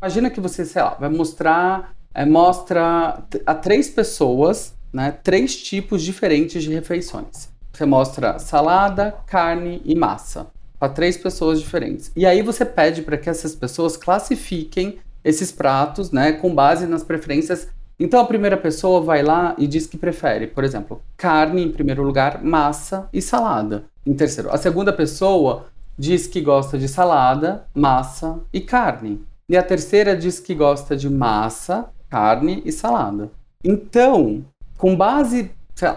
imagina 0.00 0.30
que 0.30 0.40
você, 0.40 0.64
sei 0.64 0.82
lá, 0.82 0.94
vai 1.00 1.08
mostrar 1.08 1.94
é, 2.14 2.24
mostra 2.24 3.22
a 3.46 3.54
três 3.54 3.88
pessoas, 3.88 4.74
né, 4.92 5.16
três 5.22 5.56
tipos 5.56 6.02
diferentes 6.02 6.62
de 6.62 6.72
refeições. 6.72 7.48
Você 7.72 7.86
mostra 7.86 8.38
salada, 8.38 9.16
carne 9.26 9.80
e 9.84 9.94
massa 9.94 10.48
para 10.78 10.88
três 10.88 11.16
pessoas 11.16 11.60
diferentes. 11.60 12.10
E 12.16 12.26
aí 12.26 12.42
você 12.42 12.64
pede 12.64 13.02
para 13.02 13.16
que 13.16 13.30
essas 13.30 13.54
pessoas 13.54 13.96
classifiquem 13.96 14.98
esses 15.22 15.52
pratos, 15.52 16.10
né, 16.10 16.32
com 16.32 16.54
base 16.54 16.86
nas 16.86 17.04
preferências. 17.04 17.68
Então 17.98 18.20
a 18.20 18.24
primeira 18.24 18.56
pessoa 18.56 19.00
vai 19.00 19.22
lá 19.22 19.54
e 19.56 19.66
diz 19.66 19.86
que 19.86 19.96
prefere, 19.96 20.46
por 20.46 20.64
exemplo, 20.64 21.02
carne 21.16 21.62
em 21.62 21.70
primeiro 21.70 22.02
lugar, 22.02 22.42
massa 22.42 23.08
e 23.12 23.22
salada 23.22 23.84
em 24.04 24.14
terceiro. 24.14 24.50
A 24.50 24.56
segunda 24.56 24.92
pessoa 24.92 25.66
diz 26.00 26.26
que 26.26 26.40
gosta 26.40 26.78
de 26.78 26.88
salada, 26.88 27.66
massa 27.74 28.40
e 28.54 28.58
carne. 28.58 29.22
E 29.46 29.54
a 29.54 29.62
terceira 29.62 30.16
diz 30.16 30.40
que 30.40 30.54
gosta 30.54 30.96
de 30.96 31.10
massa, 31.10 31.90
carne 32.08 32.62
e 32.64 32.72
salada. 32.72 33.30
Então, 33.62 34.42
com 34.78 34.96
base 34.96 35.50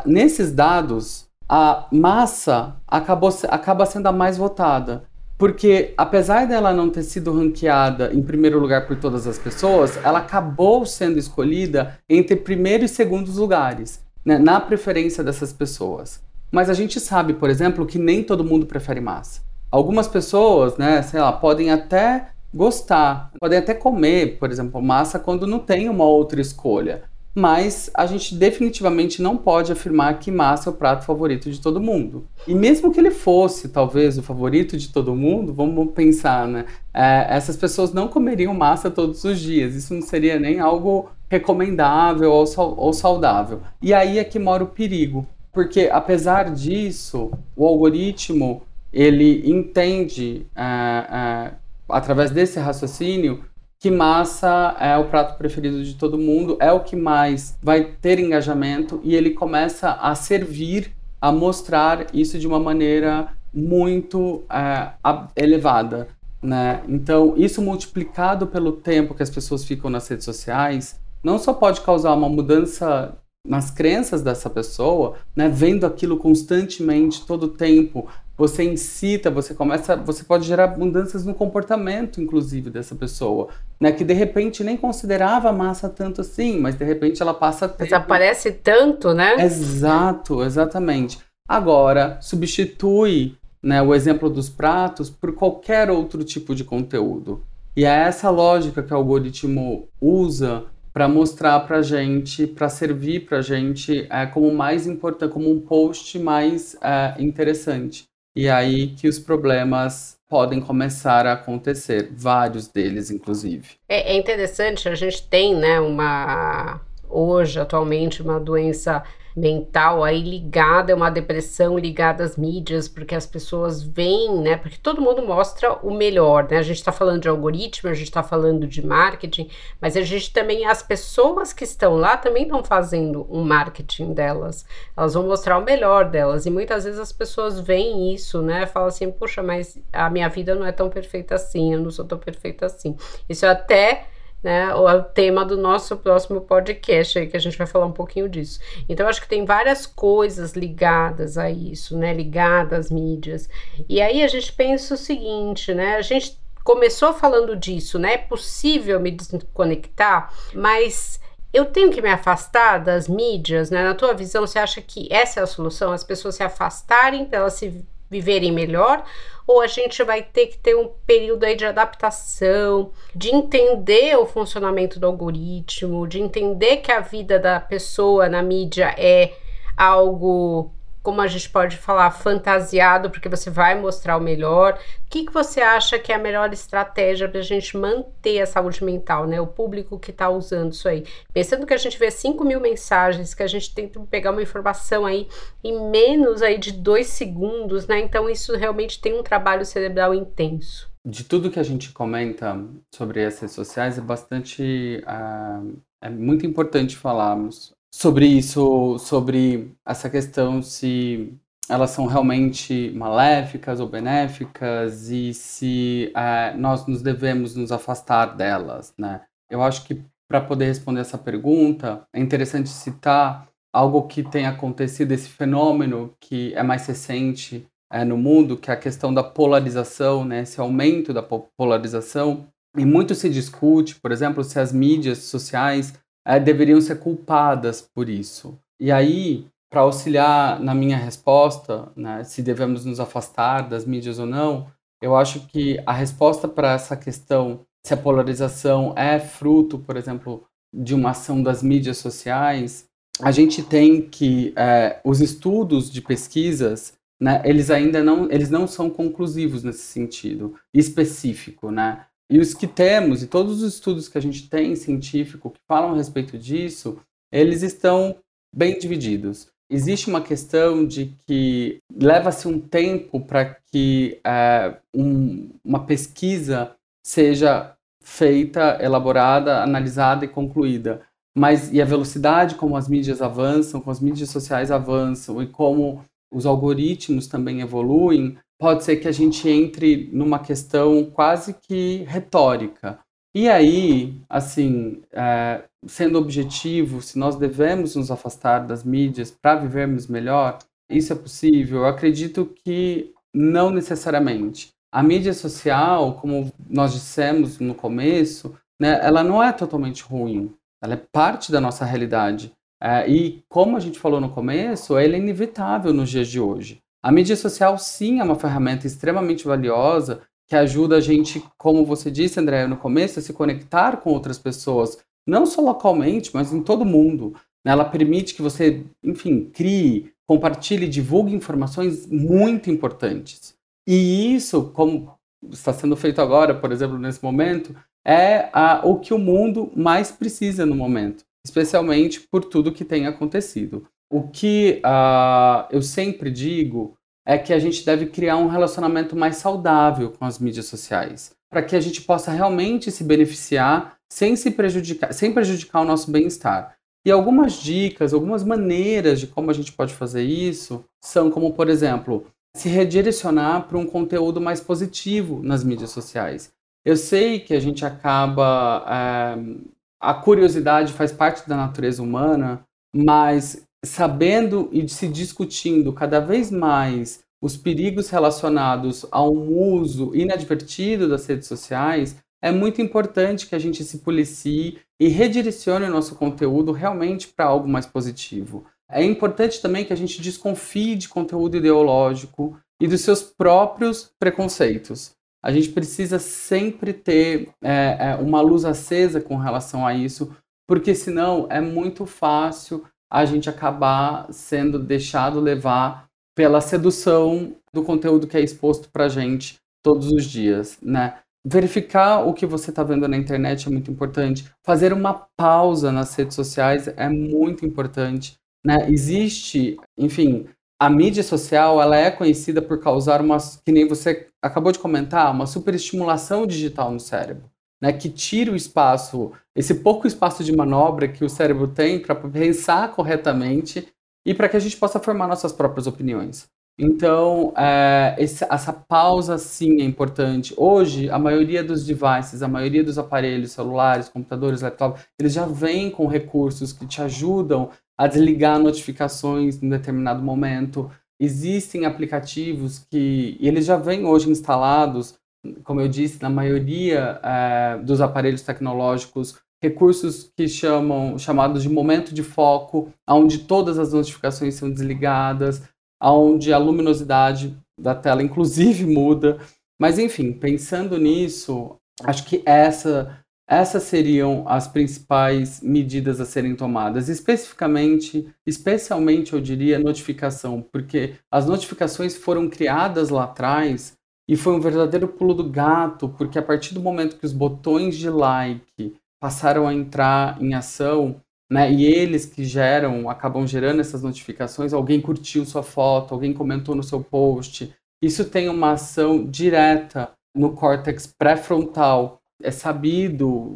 nesses 0.05 0.51
dados, 0.51 1.25
a 1.47 1.87
massa 1.89 2.75
acabou, 2.85 3.33
acaba 3.47 3.85
sendo 3.85 4.07
a 4.07 4.11
mais 4.11 4.35
votada. 4.35 5.05
Porque, 5.37 5.93
apesar 5.97 6.47
dela 6.47 6.73
não 6.73 6.89
ter 6.89 7.03
sido 7.03 7.31
ranqueada 7.31 8.13
em 8.13 8.21
primeiro 8.21 8.59
lugar 8.59 8.85
por 8.85 8.97
todas 8.97 9.25
as 9.25 9.37
pessoas, 9.37 9.97
ela 10.03 10.19
acabou 10.19 10.85
sendo 10.85 11.17
escolhida 11.17 11.97
entre 12.09 12.35
primeiro 12.35 12.83
e 12.83 12.89
segundos 12.89 13.37
lugares, 13.37 14.01
né, 14.25 14.37
na 14.37 14.59
preferência 14.59 15.23
dessas 15.23 15.53
pessoas. 15.53 16.21
Mas 16.51 16.69
a 16.69 16.73
gente 16.73 16.99
sabe, 16.99 17.33
por 17.33 17.49
exemplo, 17.49 17.85
que 17.85 17.97
nem 17.97 18.21
todo 18.21 18.43
mundo 18.43 18.65
prefere 18.65 18.99
massa. 18.99 19.52
Algumas 19.73 20.07
pessoas, 20.07 20.77
né, 20.77 21.01
sei 21.01 21.19
lá, 21.19 21.31
podem 21.31 21.71
até 21.71 22.27
gostar. 22.53 23.31
Podem 23.39 23.57
até 23.57 23.73
comer, 23.73 24.37
por 24.37 24.51
exemplo, 24.51 24.79
massa 24.79 25.17
quando 25.17 25.47
não 25.47 25.57
tem 25.57 25.89
uma 25.89 26.05
outra 26.05 26.39
escolha. 26.39 27.05
Mas 27.33 27.89
a 27.95 28.05
gente 28.05 28.35
definitivamente 28.35 29.19
não 29.19 29.35
pode 29.35 29.71
afirmar 29.71 30.19
que 30.19 30.29
massa 30.29 30.69
é 30.69 30.71
o 30.71 30.75
prato 30.75 31.03
favorito 31.03 31.49
de 31.49 31.59
todo 31.59 31.81
mundo. 31.81 32.27
E 32.47 32.53
mesmo 32.53 32.93
que 32.93 32.99
ele 32.99 33.09
fosse, 33.09 33.69
talvez, 33.69 34.15
o 34.15 34.21
favorito 34.21 34.77
de 34.77 34.89
todo 34.89 35.15
mundo, 35.15 35.51
vamos 35.51 35.91
pensar, 35.93 36.47
né? 36.47 36.65
É, 36.93 37.25
essas 37.29 37.57
pessoas 37.57 37.91
não 37.91 38.07
comeriam 38.07 38.53
massa 38.53 38.91
todos 38.91 39.23
os 39.23 39.39
dias. 39.39 39.73
Isso 39.73 39.91
não 39.91 40.03
seria 40.03 40.37
nem 40.37 40.59
algo 40.59 41.09
recomendável 41.27 42.31
ou, 42.31 42.45
ou 42.77 42.93
saudável. 42.93 43.61
E 43.81 43.91
aí 43.91 44.19
é 44.19 44.23
que 44.23 44.37
mora 44.37 44.63
o 44.63 44.67
perigo. 44.67 45.25
porque 45.51 45.89
apesar 45.91 46.51
disso, 46.51 47.31
o 47.55 47.65
algoritmo 47.65 48.61
ele 48.93 49.49
entende 49.49 50.45
é, 50.55 50.63
é, 50.63 51.51
através 51.89 52.29
desse 52.29 52.59
raciocínio 52.59 53.43
que 53.79 53.91
massa 53.91 54.77
é 54.79 54.95
o 54.97 55.09
prato 55.09 55.37
preferido 55.37 55.83
de 55.83 55.95
todo 55.95 56.17
mundo, 56.17 56.55
é 56.61 56.71
o 56.71 56.79
que 56.79 56.95
mais 56.95 57.57
vai 57.61 57.83
ter 57.83 58.17
engajamento 58.19 59.01
e 59.03 59.13
ele 59.13 59.31
começa 59.31 59.91
a 59.91 60.15
servir, 60.15 60.95
a 61.19 61.31
mostrar 61.31 62.07
isso 62.13 62.39
de 62.39 62.47
uma 62.47 62.59
maneira 62.59 63.27
muito 63.53 64.43
é, 64.49 64.91
elevada. 65.35 66.07
Né? 66.41 66.81
Então, 66.87 67.33
isso 67.35 67.61
multiplicado 67.61 68.47
pelo 68.47 68.73
tempo 68.73 69.13
que 69.13 69.23
as 69.23 69.29
pessoas 69.29 69.65
ficam 69.65 69.89
nas 69.89 70.07
redes 70.07 70.25
sociais, 70.25 70.99
não 71.23 71.37
só 71.37 71.53
pode 71.53 71.81
causar 71.81 72.13
uma 72.13 72.29
mudança 72.29 73.17
nas 73.45 73.69
crenças 73.69 74.21
dessa 74.21 74.49
pessoa, 74.49 75.15
né, 75.35 75.49
vendo 75.49 75.85
aquilo 75.85 76.17
constantemente, 76.17 77.25
todo 77.25 77.43
o 77.43 77.49
tempo, 77.49 78.07
você 78.37 78.63
incita, 78.63 79.29
você 79.29 79.53
começa, 79.53 79.95
você 79.95 80.23
pode 80.23 80.45
gerar 80.45 80.77
mudanças 80.77 81.25
no 81.25 81.33
comportamento, 81.33 82.19
inclusive, 82.19 82.69
dessa 82.69 82.95
pessoa, 82.95 83.49
né, 83.79 83.91
que 83.91 84.03
de 84.03 84.13
repente 84.13 84.63
nem 84.63 84.75
considerava 84.75 85.49
a 85.49 85.53
massa 85.53 85.87
tanto 85.87 86.21
assim, 86.21 86.59
mas 86.59 86.75
de 86.75 86.83
repente 86.83 87.21
ela 87.21 87.33
passa 87.33 87.69
ter... 87.69 87.85
Desaparece 87.85 88.51
tanto, 88.51 89.13
né? 89.13 89.35
Exato, 89.43 90.43
exatamente. 90.43 91.19
Agora, 91.47 92.17
substitui 92.21 93.37
né, 93.61 93.81
o 93.81 93.93
exemplo 93.93 94.29
dos 94.29 94.49
pratos 94.49 95.09
por 95.09 95.33
qualquer 95.33 95.89
outro 95.89 96.23
tipo 96.23 96.55
de 96.55 96.63
conteúdo. 96.63 97.43
E 97.75 97.85
é 97.85 98.03
essa 98.03 98.29
lógica 98.29 98.83
que 98.83 98.93
o 98.93 98.97
algoritmo 98.97 99.87
usa 99.99 100.65
para 100.93 101.07
mostrar 101.07 101.59
para 101.61 101.81
gente, 101.81 102.45
para 102.45 102.69
servir 102.69 103.25
para 103.25 103.41
gente 103.41 104.05
é, 104.11 104.27
como 104.27 104.53
mais 104.53 104.85
importante, 104.85 105.33
como 105.33 105.51
um 105.51 105.59
post 105.59 106.19
mais 106.19 106.75
é, 106.81 107.15
interessante. 107.17 108.05
E 108.35 108.49
aí 108.49 108.87
que 108.87 109.07
os 109.07 109.19
problemas 109.19 110.17
podem 110.27 110.59
começar 110.59 111.27
a 111.27 111.33
acontecer, 111.33 112.11
vários 112.15 112.67
deles, 112.67 113.11
inclusive. 113.11 113.69
É, 113.87 114.13
é 114.13 114.17
interessante, 114.17 114.89
a 114.89 114.95
gente 114.95 115.27
tem, 115.27 115.55
né, 115.55 115.79
uma 115.79 116.81
hoje, 117.07 117.59
atualmente, 117.59 118.23
uma 118.23 118.39
doença 118.39 119.03
mental 119.35 120.03
aí 120.03 120.21
ligada 120.21 120.93
a 120.93 120.95
uma 120.95 121.09
depressão, 121.09 121.77
ligada 121.77 122.23
às 122.23 122.37
mídias, 122.37 122.87
porque 122.87 123.15
as 123.15 123.25
pessoas 123.25 123.81
veem, 123.83 124.41
né? 124.41 124.57
Porque 124.57 124.77
todo 124.77 125.01
mundo 125.01 125.21
mostra 125.21 125.73
o 125.81 125.93
melhor, 125.93 126.47
né? 126.49 126.57
A 126.57 126.61
gente 126.61 126.77
está 126.77 126.91
falando 126.91 127.21
de 127.21 127.27
algoritmo, 127.29 127.89
a 127.89 127.93
gente 127.93 128.07
está 128.07 128.23
falando 128.23 128.67
de 128.67 128.85
marketing, 128.85 129.49
mas 129.81 129.97
a 129.97 130.01
gente 130.01 130.31
também, 130.31 130.65
as 130.65 130.83
pessoas 130.83 131.51
que 131.53 131.63
estão 131.63 131.95
lá 131.95 132.17
também 132.17 132.43
estão 132.43 132.63
fazendo 132.63 133.27
um 133.29 133.43
marketing 133.43 134.13
delas. 134.13 134.65
Elas 134.95 135.13
vão 135.13 135.23
mostrar 135.23 135.57
o 135.57 135.63
melhor 135.63 136.09
delas. 136.09 136.45
E 136.45 136.49
muitas 136.49 136.83
vezes 136.83 136.99
as 136.99 137.11
pessoas 137.11 137.59
veem 137.59 138.13
isso, 138.13 138.41
né? 138.41 138.65
Falam 138.65 138.89
assim, 138.89 139.11
puxa, 139.11 139.41
mas 139.41 139.77
a 139.91 140.09
minha 140.09 140.29
vida 140.29 140.55
não 140.55 140.65
é 140.65 140.71
tão 140.71 140.89
perfeita 140.89 141.35
assim, 141.35 141.73
eu 141.73 141.79
não 141.79 141.91
sou 141.91 142.05
tão 142.05 142.17
perfeita 142.17 142.65
assim. 142.65 142.95
Isso 143.27 143.45
é 143.45 143.49
até 143.49 144.07
né? 144.43 144.73
O 144.75 145.01
tema 145.01 145.45
do 145.45 145.55
nosso 145.55 145.95
próximo 145.97 146.41
podcast 146.41 147.17
aí, 147.17 147.27
que 147.27 147.37
a 147.37 147.39
gente 147.39 147.57
vai 147.57 147.65
falar 147.65 147.85
um 147.85 147.93
pouquinho 147.93 148.27
disso. 148.27 148.59
Então, 148.89 149.07
acho 149.07 149.21
que 149.21 149.27
tem 149.27 149.45
várias 149.45 149.85
coisas 149.85 150.51
ligadas 150.51 151.37
a 151.37 151.49
isso, 151.49 151.97
né? 151.97 152.13
Ligadas 152.13 152.87
às 152.87 152.91
mídias. 152.91 153.49
E 153.87 154.01
aí 154.01 154.21
a 154.21 154.27
gente 154.27 154.51
pensa 154.51 154.95
o 154.95 154.97
seguinte, 154.97 155.73
né? 155.73 155.95
A 155.95 156.01
gente 156.01 156.37
começou 156.63 157.13
falando 157.13 157.55
disso, 157.55 157.97
né? 157.97 158.15
É 158.15 158.17
possível 158.17 158.99
me 158.99 159.11
desconectar, 159.11 160.33
mas 160.53 161.19
eu 161.53 161.65
tenho 161.65 161.91
que 161.91 162.01
me 162.01 162.09
afastar 162.09 162.79
das 162.79 163.07
mídias, 163.07 163.69
né? 163.69 163.83
Na 163.83 163.93
tua 163.93 164.13
visão, 164.13 164.45
você 164.45 164.59
acha 164.59 164.81
que 164.81 165.07
essa 165.11 165.39
é 165.39 165.43
a 165.43 165.47
solução? 165.47 165.91
As 165.91 166.03
pessoas 166.03 166.35
se 166.35 166.43
afastarem 166.43 167.25
para 167.25 167.39
elas 167.39 167.53
se 167.53 167.85
viverem 168.13 168.51
melhor? 168.51 169.03
ou 169.45 169.61
a 169.61 169.67
gente 169.67 170.01
vai 170.03 170.23
ter 170.23 170.47
que 170.47 170.57
ter 170.57 170.75
um 170.75 170.89
período 171.05 171.43
aí 171.43 171.55
de 171.55 171.65
adaptação, 171.65 172.91
de 173.13 173.29
entender 173.29 174.17
o 174.17 174.25
funcionamento 174.25 174.99
do 174.99 175.07
algoritmo, 175.07 176.07
de 176.07 176.21
entender 176.21 176.77
que 176.77 176.91
a 176.91 177.01
vida 177.01 177.37
da 177.37 177.59
pessoa 177.59 178.29
na 178.29 178.41
mídia 178.41 178.95
é 178.97 179.33
algo 179.75 180.71
como 181.03 181.19
a 181.19 181.27
gente 181.27 181.49
pode 181.49 181.75
falar, 181.75 182.09
fantasiado, 182.11 183.09
porque 183.09 183.27
você 183.27 183.49
vai 183.49 183.77
mostrar 183.77 184.15
o 184.15 184.21
melhor. 184.21 184.79
O 185.05 185.09
que, 185.09 185.25
que 185.25 185.33
você 185.33 185.59
acha 185.59 185.99
que 185.99 186.13
é 186.13 186.15
a 186.15 186.19
melhor 186.19 186.51
estratégia 186.53 187.27
para 187.27 187.41
a 187.41 187.43
gente 187.43 187.75
manter 187.75 188.41
a 188.41 188.45
saúde 188.45 188.81
mental, 188.81 189.27
né? 189.27 189.41
O 189.41 189.45
público 189.45 189.99
que 189.99 190.11
está 190.11 190.29
usando 190.29 190.71
isso 190.71 190.87
aí. 190.87 191.05
Pensando 191.33 191.67
que 191.67 191.73
a 191.73 191.77
gente 191.77 191.99
vê 191.99 192.09
5 192.09 192.45
mil 192.45 192.61
mensagens, 192.61 193.33
que 193.33 193.43
a 193.43 193.47
gente 193.47 193.75
tenta 193.75 193.99
pegar 194.09 194.31
uma 194.31 194.41
informação 194.41 195.05
aí 195.05 195.27
em 195.61 195.91
menos 195.91 196.41
aí 196.41 196.57
de 196.57 196.71
dois 196.71 197.07
segundos, 197.07 197.85
né? 197.85 197.99
Então 197.99 198.29
isso 198.29 198.55
realmente 198.55 199.01
tem 199.01 199.13
um 199.13 199.21
trabalho 199.21 199.65
cerebral 199.65 200.15
intenso. 200.15 200.89
De 201.05 201.25
tudo 201.25 201.51
que 201.51 201.59
a 201.59 201.63
gente 201.63 201.91
comenta 201.91 202.57
sobre 202.95 203.25
as 203.25 203.37
redes 203.37 203.53
sociais, 203.53 203.97
é 203.97 204.01
bastante. 204.01 205.03
Uh, 205.05 205.77
é 206.01 206.09
muito 206.09 206.45
importante 206.45 206.95
falarmos 206.95 207.73
sobre 207.93 208.25
isso, 208.25 208.97
sobre 208.97 209.71
essa 209.85 210.09
questão 210.09 210.63
se 210.63 211.31
elas 211.69 211.91
são 211.91 212.07
realmente 212.07 212.91
maléficas 212.95 213.79
ou 213.79 213.87
benéficas 213.87 215.09
e 215.09 215.31
se 215.31 216.11
é, 216.15 216.55
nós 216.57 216.87
nos 216.87 217.03
devemos 217.03 217.55
nos 217.55 217.71
afastar 217.71 218.35
delas, 218.35 218.93
né? 218.97 219.21
Eu 219.49 219.61
acho 219.61 219.85
que 219.85 220.03
para 220.27 220.41
poder 220.41 220.65
responder 220.65 221.01
essa 221.01 221.19
pergunta 221.19 222.05
é 222.11 222.19
interessante 222.19 222.67
citar 222.67 223.47
algo 223.71 224.07
que 224.07 224.23
tem 224.23 224.47
acontecido, 224.47 225.11
esse 225.11 225.29
fenômeno 225.29 226.15
que 226.19 226.51
é 226.55 226.63
mais 226.63 226.87
recente 226.87 227.67
é, 227.91 228.03
no 228.03 228.17
mundo, 228.17 228.57
que 228.57 228.71
é 228.71 228.73
a 228.73 228.77
questão 228.77 229.13
da 229.13 229.23
polarização, 229.23 230.25
né? 230.25 230.41
Esse 230.41 230.59
aumento 230.59 231.13
da 231.13 231.21
polarização 231.21 232.47
e 232.75 232.85
muito 232.85 233.13
se 233.13 233.29
discute, 233.29 233.95
por 233.95 234.11
exemplo, 234.11 234.43
se 234.43 234.59
as 234.59 234.73
mídias 234.73 235.19
sociais 235.19 235.93
é, 236.25 236.39
deveriam 236.39 236.79
ser 236.81 236.99
culpadas 236.99 237.81
por 237.81 238.09
isso. 238.09 238.57
E 238.79 238.91
aí, 238.91 239.45
para 239.69 239.81
auxiliar 239.81 240.59
na 240.59 240.73
minha 240.73 240.97
resposta, 240.97 241.91
né, 241.95 242.23
se 242.23 242.41
devemos 242.41 242.85
nos 242.85 242.99
afastar 242.99 243.67
das 243.67 243.85
mídias 243.85 244.19
ou 244.19 244.25
não, 244.25 244.67
eu 245.01 245.15
acho 245.15 245.47
que 245.47 245.81
a 245.85 245.91
resposta 245.91 246.47
para 246.47 246.73
essa 246.73 246.95
questão, 246.95 247.61
se 247.85 247.93
a 247.93 247.97
polarização 247.97 248.93
é 248.95 249.19
fruto, 249.19 249.77
por 249.77 249.97
exemplo, 249.97 250.45
de 250.73 250.95
uma 250.95 251.09
ação 251.11 251.43
das 251.43 251.61
mídias 251.61 251.97
sociais, 251.97 252.87
a 253.21 253.31
gente 253.31 253.61
tem 253.61 254.01
que 254.01 254.53
é, 254.55 254.99
os 255.03 255.21
estudos 255.21 255.91
de 255.91 256.01
pesquisas, 256.01 256.93
né, 257.21 257.41
eles 257.45 257.69
ainda 257.69 258.03
não, 258.03 258.29
eles 258.31 258.49
não 258.49 258.67
são 258.67 258.89
conclusivos 258.89 259.63
nesse 259.63 259.83
sentido 259.83 260.55
específico, 260.73 261.69
né? 261.69 262.05
E 262.33 262.39
os 262.39 262.55
que 262.55 262.65
temos, 262.65 263.21
e 263.21 263.27
todos 263.27 263.61
os 263.61 263.75
estudos 263.75 264.09
que 264.09 264.17
a 264.17 264.21
gente 264.21 264.49
tem 264.49 264.75
científico 264.75 265.51
que 265.51 265.59
falam 265.67 265.93
a 265.93 265.97
respeito 265.97 266.35
disso, 266.35 266.99
eles 267.31 267.61
estão 267.61 268.15
bem 268.51 268.79
divididos. 268.79 269.49
Existe 269.69 270.09
uma 270.09 270.19
questão 270.19 270.83
de 270.83 271.13
que 271.27 271.77
leva-se 271.95 272.47
um 272.47 272.59
tempo 272.59 273.19
para 273.19 273.55
que 273.71 274.19
é, 274.25 274.75
um, 274.95 275.51
uma 275.63 275.85
pesquisa 275.85 276.75
seja 277.05 277.75
feita, 278.03 278.79
elaborada, 278.81 279.61
analisada 279.61 280.25
e 280.25 280.27
concluída. 280.27 281.03
Mas 281.37 281.71
e 281.71 281.79
a 281.79 281.85
velocidade 281.85 282.55
como 282.55 282.75
as 282.75 282.87
mídias 282.87 283.21
avançam, 283.21 283.79
como 283.79 283.91
as 283.91 283.99
mídias 283.99 284.31
sociais 284.31 284.71
avançam 284.71 285.39
e 285.39 285.45
como 285.45 286.03
os 286.33 286.47
algoritmos 286.47 287.27
também 287.27 287.61
evoluem, 287.61 288.39
pode 288.63 288.85
ser 288.85 288.95
que 288.95 289.09
a 289.09 289.11
gente 289.11 289.49
entre 289.49 290.09
numa 290.13 290.39
questão 290.39 291.03
quase 291.03 291.53
que 291.53 292.05
retórica. 292.07 292.97
E 293.35 293.49
aí, 293.49 294.21
assim, 294.29 295.01
é, 295.11 295.65
sendo 295.85 296.17
objetivo, 296.17 297.01
se 297.01 297.19
nós 297.19 297.35
devemos 297.35 297.97
nos 297.97 298.09
afastar 298.09 298.59
das 298.59 298.81
mídias 298.85 299.29
para 299.29 299.59
vivermos 299.59 300.07
melhor, 300.07 300.59
isso 300.89 301.11
é 301.11 301.15
possível? 301.17 301.79
Eu 301.79 301.87
acredito 301.87 302.45
que 302.63 303.11
não 303.35 303.69
necessariamente. 303.69 304.69
A 304.93 305.03
mídia 305.03 305.33
social, 305.33 306.13
como 306.13 306.49
nós 306.69 306.93
dissemos 306.93 307.59
no 307.59 307.75
começo, 307.75 308.57
né, 308.79 308.97
ela 309.03 309.25
não 309.25 309.43
é 309.43 309.51
totalmente 309.51 310.03
ruim. 310.03 310.55
Ela 310.81 310.93
é 310.93 311.03
parte 311.11 311.51
da 311.51 311.59
nossa 311.59 311.83
realidade. 311.83 312.53
É, 312.81 313.09
e 313.09 313.43
como 313.49 313.75
a 313.75 313.81
gente 313.81 313.99
falou 313.99 314.21
no 314.21 314.29
começo, 314.29 314.97
ela 314.97 315.15
é 315.15 315.19
inevitável 315.19 315.91
nos 315.91 316.09
dias 316.09 316.29
de 316.29 316.39
hoje. 316.39 316.82
A 317.03 317.11
mídia 317.11 317.35
social, 317.35 317.77
sim, 317.77 318.21
é 318.21 318.23
uma 318.23 318.39
ferramenta 318.39 318.87
extremamente 318.87 319.45
valiosa 319.45 320.21
que 320.47 320.55
ajuda 320.55 320.95
a 320.95 321.01
gente, 321.01 321.43
como 321.57 321.85
você 321.85 322.09
disse, 322.09 322.39
André, 322.39 322.65
no 322.65 322.77
começo, 322.77 323.19
a 323.19 323.21
se 323.21 323.33
conectar 323.33 323.97
com 323.97 324.11
outras 324.11 324.39
pessoas, 324.39 324.97
não 325.27 325.45
só 325.45 325.61
localmente, 325.61 326.31
mas 326.33 326.53
em 326.53 326.61
todo 326.61 326.85
mundo. 326.85 327.35
Ela 327.65 327.83
permite 327.83 328.33
que 328.33 328.41
você, 328.41 328.85
enfim, 329.03 329.49
crie, 329.53 330.13
compartilhe, 330.25 330.87
divulgue 330.87 331.35
informações 331.35 332.07
muito 332.07 332.69
importantes. 332.69 333.53
E 333.85 334.33
isso, 334.33 334.71
como 334.73 335.13
está 335.51 335.73
sendo 335.73 335.97
feito 335.97 336.21
agora, 336.21 336.55
por 336.55 336.71
exemplo, 336.71 336.97
nesse 336.97 337.21
momento, 337.21 337.75
é 338.05 338.49
a, 338.53 338.81
o 338.85 338.99
que 338.99 339.13
o 339.13 339.19
mundo 339.19 339.71
mais 339.75 340.09
precisa 340.09 340.65
no 340.65 340.75
momento, 340.75 341.25
especialmente 341.45 342.21
por 342.31 342.45
tudo 342.45 342.71
que 342.71 342.85
tem 342.85 343.07
acontecido. 343.07 343.85
O 344.13 344.27
que 344.27 344.79
uh, 344.85 345.67
eu 345.71 345.81
sempre 345.81 346.29
digo 346.29 346.95
é 347.25 347.35
que 347.35 347.51
a 347.51 347.57
gente 347.57 347.83
deve 347.83 348.05
criar 348.05 348.37
um 348.37 348.47
relacionamento 348.47 349.15
mais 349.15 349.37
saudável 349.37 350.11
com 350.11 350.23
as 350.23 350.37
mídias 350.37 350.67
sociais, 350.67 351.31
para 351.49 351.63
que 351.63 351.75
a 351.75 351.79
gente 351.79 351.99
possa 352.03 352.31
realmente 352.31 352.91
se 352.91 353.03
beneficiar 353.03 353.95
sem 354.11 354.35
se 354.35 354.51
prejudicar, 354.51 355.11
sem 355.11 355.33
prejudicar 355.33 355.81
o 355.81 355.85
nosso 355.85 356.11
bem-estar. 356.11 356.75
E 357.03 357.09
algumas 357.09 357.53
dicas, 357.53 358.13
algumas 358.13 358.43
maneiras 358.43 359.19
de 359.19 359.25
como 359.25 359.49
a 359.49 359.53
gente 359.53 359.71
pode 359.71 359.95
fazer 359.95 360.21
isso 360.21 360.85
são 361.03 361.31
como, 361.31 361.51
por 361.51 361.67
exemplo, 361.67 362.27
se 362.55 362.69
redirecionar 362.69 363.67
para 363.67 363.79
um 363.79 363.85
conteúdo 363.85 364.39
mais 364.39 364.61
positivo 364.61 365.41
nas 365.41 365.63
mídias 365.63 365.89
sociais. 365.89 366.51
Eu 366.85 366.95
sei 366.95 367.39
que 367.39 367.55
a 367.55 367.59
gente 367.59 367.83
acaba. 367.83 368.85
É, 368.87 369.73
a 369.99 370.13
curiosidade 370.13 370.93
faz 370.93 371.11
parte 371.11 371.49
da 371.49 371.57
natureza 371.57 372.03
humana, 372.03 372.63
mas 372.93 373.65
sabendo 373.83 374.69
e 374.71 374.87
se 374.87 375.07
discutindo 375.07 375.91
cada 375.91 376.19
vez 376.19 376.49
mais 376.49 377.23
os 377.41 377.57
perigos 377.57 378.09
relacionados 378.09 379.05
a 379.11 379.21
um 379.21 379.57
uso 379.57 380.15
inadvertido 380.15 381.09
das 381.09 381.25
redes 381.25 381.47
sociais, 381.47 382.15
é 382.41 382.51
muito 382.51 382.81
importante 382.81 383.47
que 383.47 383.55
a 383.55 383.59
gente 383.59 383.83
se 383.83 383.99
policie 383.99 384.79
e 384.99 385.07
redirecione 385.09 385.85
o 385.85 385.91
nosso 385.91 386.15
conteúdo 386.15 386.71
realmente 386.71 387.27
para 387.27 387.45
algo 387.45 387.67
mais 387.67 387.85
positivo. 387.85 388.65
É 388.89 389.03
importante 389.03 389.61
também 389.61 389.83
que 389.83 389.93
a 389.93 389.97
gente 389.97 390.21
desconfie 390.21 390.95
de 390.95 391.09
conteúdo 391.09 391.57
ideológico 391.57 392.57
e 392.81 392.87
dos 392.87 393.01
seus 393.01 393.21
próprios 393.21 394.11
preconceitos. 394.19 395.11
A 395.43 395.51
gente 395.51 395.69
precisa 395.69 396.19
sempre 396.19 396.93
ter 396.93 397.49
é, 397.61 397.97
é, 397.99 398.15
uma 398.15 398.39
luz 398.39 398.63
acesa 398.63 399.19
com 399.19 399.35
relação 399.35 399.85
a 399.85 399.93
isso, 399.93 400.33
porque 400.65 400.95
senão 400.95 401.47
é 401.49 401.59
muito 401.59 402.05
fácil 402.05 402.85
a 403.13 403.25
gente 403.25 403.47
acabar 403.47 404.25
sendo 404.33 404.79
deixado 404.79 405.39
levar 405.39 406.07
pela 406.35 406.59
sedução 406.59 407.55
do 407.71 407.83
conteúdo 407.83 408.25
que 408.25 408.35
é 408.35 408.41
exposto 408.41 408.89
para 408.89 409.07
gente 409.07 409.59
todos 409.83 410.11
os 410.11 410.25
dias, 410.25 410.79
né? 410.81 411.19
Verificar 411.45 412.27
o 412.27 412.33
que 412.33 412.47
você 412.47 412.71
está 412.71 412.83
vendo 412.83 413.07
na 413.07 413.15
internet 413.15 413.67
é 413.67 413.71
muito 413.71 413.91
importante. 413.91 414.49
Fazer 414.65 414.91
uma 414.91 415.27
pausa 415.37 415.91
nas 415.91 416.15
redes 416.15 416.35
sociais 416.35 416.87
é 416.87 417.07
muito 417.07 417.63
importante, 417.63 418.39
né? 418.65 418.89
Existe, 418.89 419.77
enfim, 419.95 420.47
a 420.81 420.89
mídia 420.89 421.21
social 421.21 421.79
ela 421.79 421.95
é 421.95 422.09
conhecida 422.09 422.63
por 422.63 422.79
causar 422.79 423.21
uma, 423.21 423.37
que 423.63 423.71
nem 423.71 423.87
você 423.87 424.27
acabou 424.41 424.71
de 424.71 424.79
comentar, 424.79 425.31
uma 425.31 425.45
superestimulação 425.45 426.47
digital 426.47 426.91
no 426.91 426.99
cérebro 426.99 427.52
né, 427.83 427.91
que 427.91 428.09
tira 428.09 428.49
o 428.49 428.55
espaço, 428.55 429.33
esse 429.53 429.75
pouco 429.75 430.07
espaço 430.07 430.41
de 430.41 430.55
manobra 430.55 431.05
que 431.05 431.25
o 431.25 431.27
cérebro 431.29 431.67
tem 431.67 431.99
para 431.99 432.15
pensar 432.15 432.89
corretamente 432.91 433.85
e 434.25 434.33
para 434.33 434.47
que 434.47 434.55
a 434.55 434.59
gente 434.61 434.77
possa 434.77 435.01
formar 435.01 435.27
nossas 435.27 435.51
próprias 435.51 435.85
opiniões. 435.85 436.47
Então, 436.79 437.53
é, 437.57 438.15
esse, 438.17 438.45
essa 438.49 438.71
pausa 438.71 439.37
sim 439.37 439.81
é 439.81 439.83
importante. 439.83 440.53
Hoje, 440.55 441.09
a 441.09 441.19
maioria 441.19 441.61
dos 441.61 441.85
devices, 441.85 442.41
a 442.41 442.47
maioria 442.47 442.85
dos 442.85 442.97
aparelhos 442.97 443.51
celulares, 443.51 444.07
computadores, 444.07 444.61
laptops, 444.61 445.03
eles 445.19 445.33
já 445.33 445.45
vêm 445.45 445.91
com 445.91 446.07
recursos 446.07 446.71
que 446.71 446.87
te 446.87 447.01
ajudam 447.01 447.69
a 447.97 448.07
desligar 448.07 448.59
notificações 448.59 449.61
em 449.61 449.67
determinado 449.67 450.23
momento. 450.23 450.89
Existem 451.19 451.85
aplicativos 451.85 452.79
que 452.89 453.37
eles 453.41 453.65
já 453.65 453.75
vêm 453.75 454.05
hoje 454.05 454.29
instalados 454.29 455.15
como 455.63 455.81
eu 455.81 455.87
disse, 455.87 456.21
na 456.21 456.29
maioria 456.29 457.19
é, 457.23 457.77
dos 457.77 458.01
aparelhos 458.01 458.41
tecnológicos, 458.41 459.37
recursos 459.61 460.29
que 460.35 460.47
chamam 460.47 461.17
chamados 461.17 461.63
de 461.63 461.69
momento 461.69 462.13
de 462.13 462.23
foco, 462.23 462.91
onde 463.07 463.39
todas 463.39 463.79
as 463.79 463.93
notificações 463.93 464.55
são 464.55 464.69
desligadas, 464.69 465.63
onde 466.01 466.51
a 466.51 466.57
luminosidade 466.57 467.57
da 467.79 467.95
tela 467.95 468.21
inclusive 468.21 468.85
muda. 468.85 469.39
Mas 469.79 469.97
enfim, 469.97 470.33
pensando 470.33 470.97
nisso, 470.97 471.77
acho 472.03 472.25
que 472.25 472.43
essa 472.45 473.19
essas 473.45 473.83
seriam 473.83 474.45
as 474.47 474.69
principais 474.69 475.61
medidas 475.61 476.21
a 476.21 476.25
serem 476.25 476.55
tomadas, 476.55 477.09
especificamente, 477.09 478.33
especialmente 478.47 479.33
eu 479.33 479.41
diria 479.41 479.77
notificação, 479.77 480.61
porque 480.61 481.15
as 481.29 481.45
notificações 481.45 482.15
foram 482.15 482.49
criadas 482.49 483.09
lá 483.09 483.25
atrás 483.25 483.97
e 484.27 484.35
foi 484.37 484.53
um 484.53 484.59
verdadeiro 484.59 485.07
pulo 485.07 485.33
do 485.33 485.49
gato, 485.49 486.09
porque 486.09 486.39
a 486.39 486.43
partir 486.43 486.73
do 486.73 486.81
momento 486.81 487.17
que 487.17 487.25
os 487.25 487.33
botões 487.33 487.97
de 487.97 488.09
like 488.09 488.95
passaram 489.21 489.67
a 489.67 489.73
entrar 489.73 490.41
em 490.41 490.53
ação, 490.53 491.21
né, 491.51 491.71
e 491.71 491.85
eles 491.85 492.25
que 492.25 492.43
geram, 492.43 493.09
acabam 493.09 493.45
gerando 493.45 493.79
essas 493.79 494.01
notificações, 494.01 494.73
alguém 494.73 495.01
curtiu 495.01 495.45
sua 495.45 495.63
foto, 495.63 496.13
alguém 496.13 496.33
comentou 496.33 496.73
no 496.73 496.83
seu 496.83 497.03
post, 497.03 497.73
isso 498.01 498.25
tem 498.25 498.49
uma 498.49 498.71
ação 498.71 499.25
direta 499.25 500.11
no 500.35 500.53
córtex 500.53 501.07
pré-frontal. 501.07 502.19
É 502.41 502.51
sabido, 502.51 503.55